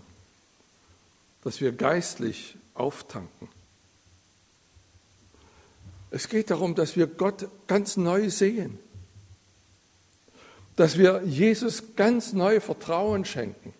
dass 1.42 1.60
wir 1.60 1.72
geistlich 1.72 2.56
auftanken. 2.74 3.48
Es 6.12 6.28
geht 6.28 6.50
darum, 6.50 6.76
dass 6.76 6.96
wir 6.96 7.08
Gott 7.08 7.48
ganz 7.66 7.96
neu 7.96 8.30
sehen, 8.30 8.78
dass 10.76 10.96
wir 10.96 11.22
Jesus 11.24 11.96
ganz 11.96 12.32
neu 12.32 12.60
Vertrauen 12.60 13.24
schenken, 13.24 13.74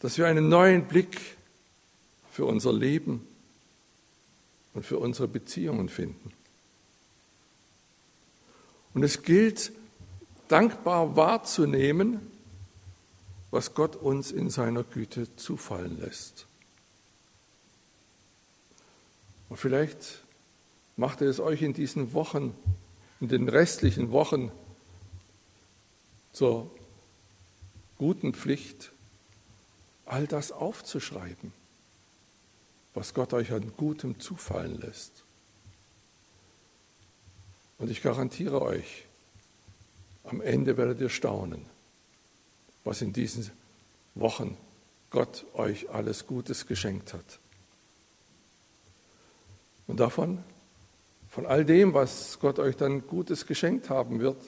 dass 0.00 0.18
wir 0.18 0.26
einen 0.26 0.48
neuen 0.48 0.86
Blick 0.86 1.20
für 2.30 2.44
unser 2.44 2.72
Leben 2.72 3.26
und 4.74 4.86
für 4.86 4.98
unsere 4.98 5.28
Beziehungen 5.28 5.88
finden. 5.88 6.32
Und 8.94 9.02
es 9.02 9.22
gilt, 9.22 9.72
dankbar 10.48 11.16
wahrzunehmen, 11.16 12.20
was 13.50 13.74
Gott 13.74 13.96
uns 13.96 14.30
in 14.30 14.50
seiner 14.50 14.82
Güte 14.82 15.34
zufallen 15.36 16.00
lässt. 16.00 16.46
Und 19.48 19.56
vielleicht 19.56 20.22
macht 20.96 21.22
er 21.22 21.28
es 21.28 21.40
euch 21.40 21.62
in 21.62 21.72
diesen 21.72 22.12
Wochen, 22.12 22.54
in 23.20 23.28
den 23.28 23.48
restlichen 23.48 24.10
Wochen 24.10 24.50
zur 26.32 26.70
guten 27.96 28.34
Pflicht, 28.34 28.92
all 30.08 30.26
das 30.26 30.52
aufzuschreiben 30.52 31.52
was 32.98 33.14
Gott 33.14 33.32
euch 33.32 33.52
an 33.52 33.72
Gutem 33.76 34.18
zufallen 34.18 34.80
lässt. 34.80 35.22
Und 37.78 37.92
ich 37.92 38.02
garantiere 38.02 38.60
euch, 38.60 39.04
am 40.24 40.40
Ende 40.40 40.76
werdet 40.76 41.00
ihr 41.00 41.08
staunen, 41.08 41.64
was 42.82 43.00
in 43.00 43.12
diesen 43.12 43.52
Wochen 44.16 44.56
Gott 45.10 45.46
euch 45.54 45.90
alles 45.90 46.26
Gutes 46.26 46.66
geschenkt 46.66 47.14
hat. 47.14 47.38
Und 49.86 50.00
davon, 50.00 50.42
von 51.30 51.46
all 51.46 51.64
dem, 51.64 51.94
was 51.94 52.40
Gott 52.40 52.58
euch 52.58 52.74
dann 52.76 53.06
Gutes 53.06 53.46
geschenkt 53.46 53.90
haben 53.90 54.18
wird, 54.18 54.42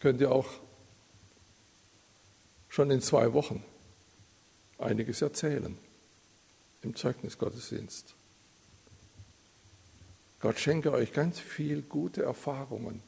könnt 0.00 0.22
ihr 0.22 0.32
auch 0.32 0.48
schon 2.70 2.90
in 2.90 3.02
zwei 3.02 3.34
Wochen 3.34 3.62
einiges 4.82 5.22
erzählen 5.22 5.76
im 6.82 6.96
Zeugnisgottesdienst. 6.96 8.14
Gott 10.40 10.58
schenke 10.58 10.92
euch 10.92 11.12
ganz 11.12 11.38
viel 11.38 11.82
gute 11.82 12.24
Erfahrungen, 12.24 13.02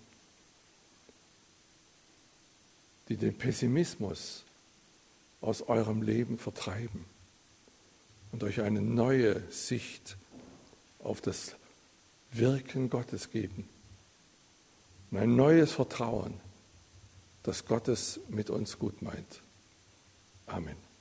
die 3.08 3.16
den 3.16 3.36
Pessimismus 3.36 4.44
aus 5.40 5.62
eurem 5.62 6.02
Leben 6.02 6.38
vertreiben 6.38 7.04
und 8.32 8.44
euch 8.44 8.60
eine 8.60 8.80
neue 8.80 9.42
Sicht 9.50 10.16
auf 11.00 11.20
das 11.20 11.56
Wirken 12.32 12.88
Gottes 12.88 13.30
geben 13.30 13.68
und 15.10 15.18
ein 15.18 15.36
neues 15.36 15.72
Vertrauen, 15.72 16.40
dass 17.42 17.66
Gott 17.66 17.88
es 17.88 18.20
mit 18.28 18.48
uns 18.48 18.78
gut 18.78 19.02
meint. 19.02 19.42
Amen. 20.46 20.93